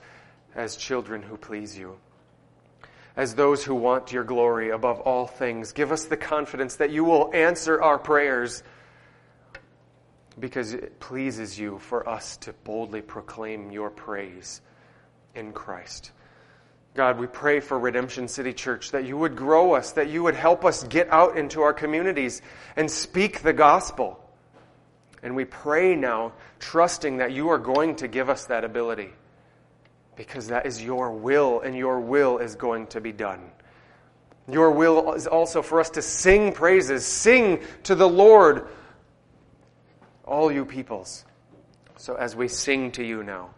as 0.55 0.77
children 0.77 1.23
who 1.23 1.37
please 1.37 1.79
you. 1.79 1.97
As 3.17 3.35
those 3.35 3.65
who 3.65 3.75
want 3.75 4.13
your 4.13 4.25
glory 4.25 4.71
above 4.71 5.01
all 5.01 5.27
things, 5.27 5.73
give 5.73 5.93
us 5.93 6.05
the 6.05 6.17
confidence 6.17 6.77
that 6.77 6.91
you 6.91 7.05
will 7.05 7.31
answer 7.35 7.83
our 7.83 7.99
prayers. 7.99 8.63
because 10.39 10.73
it 10.73 10.99
pleases 11.01 11.59
you 11.59 11.79
for 11.79 12.09
us 12.09 12.37
to 12.39 12.53
boldly 12.65 13.03
proclaim 13.03 13.71
your 13.71 13.91
praise 13.91 14.61
in 15.35 15.53
Christ. 15.53 16.13
God, 16.95 17.19
we 17.19 17.27
pray 17.27 17.61
for 17.61 17.79
Redemption 17.79 18.27
City 18.27 18.53
Church 18.53 18.91
that 18.91 19.05
you 19.05 19.17
would 19.17 19.37
grow 19.37 19.75
us, 19.75 19.93
that 19.93 20.09
you 20.09 20.23
would 20.23 20.35
help 20.35 20.65
us 20.65 20.83
get 20.85 21.09
out 21.11 21.37
into 21.37 21.63
our 21.63 21.73
communities 21.73 22.43
and 22.77 22.91
speak 22.91 23.43
the 23.43 23.53
gospel. 23.53 24.19
And 25.23 25.37
we 25.37 25.45
pray 25.45 25.95
now, 25.95 26.33
trusting 26.59 27.19
that 27.19 27.33
you 27.33 27.51
are 27.51 27.59
going 27.59 27.97
to 27.97 28.09
give 28.09 28.29
us 28.29 28.47
that 28.47 28.65
ability 28.65 29.11
because 30.21 30.49
that 30.49 30.67
is 30.67 30.83
your 30.83 31.11
will, 31.13 31.63
and 31.63 31.75
your 31.75 31.99
will 31.99 32.37
is 32.37 32.55
going 32.55 32.87
to 32.87 33.01
be 33.01 33.11
done. 33.11 33.41
Your 34.47 34.71
will 34.71 35.15
is 35.15 35.27
also 35.27 35.63
for 35.63 35.81
us 35.81 35.89
to 35.91 36.03
sing 36.03 36.53
praises, 36.53 37.07
sing 37.07 37.61
to 37.85 37.95
the 37.95 38.07
Lord, 38.07 38.69
all 40.27 40.53
you 40.53 40.67
peoples. 40.67 41.25
So 41.97 42.17
as 42.17 42.37
we 42.37 42.49
sing 42.49 42.93
to 42.93 43.03
you 43.03 43.23
now, 43.23 43.49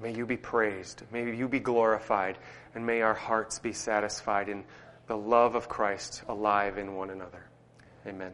may 0.00 0.14
you 0.14 0.24
be 0.24 0.38
praised, 0.38 1.02
may 1.12 1.36
you 1.36 1.48
be 1.48 1.60
glorified, 1.60 2.38
and 2.74 2.86
may 2.86 3.02
our 3.02 3.12
hearts 3.12 3.58
be 3.58 3.74
satisfied 3.74 4.48
in 4.48 4.64
the 5.06 5.18
love 5.18 5.54
of 5.54 5.68
Christ 5.68 6.22
alive 6.28 6.78
in 6.78 6.94
one 6.94 7.10
another. 7.10 7.44
Amen. 8.06 8.32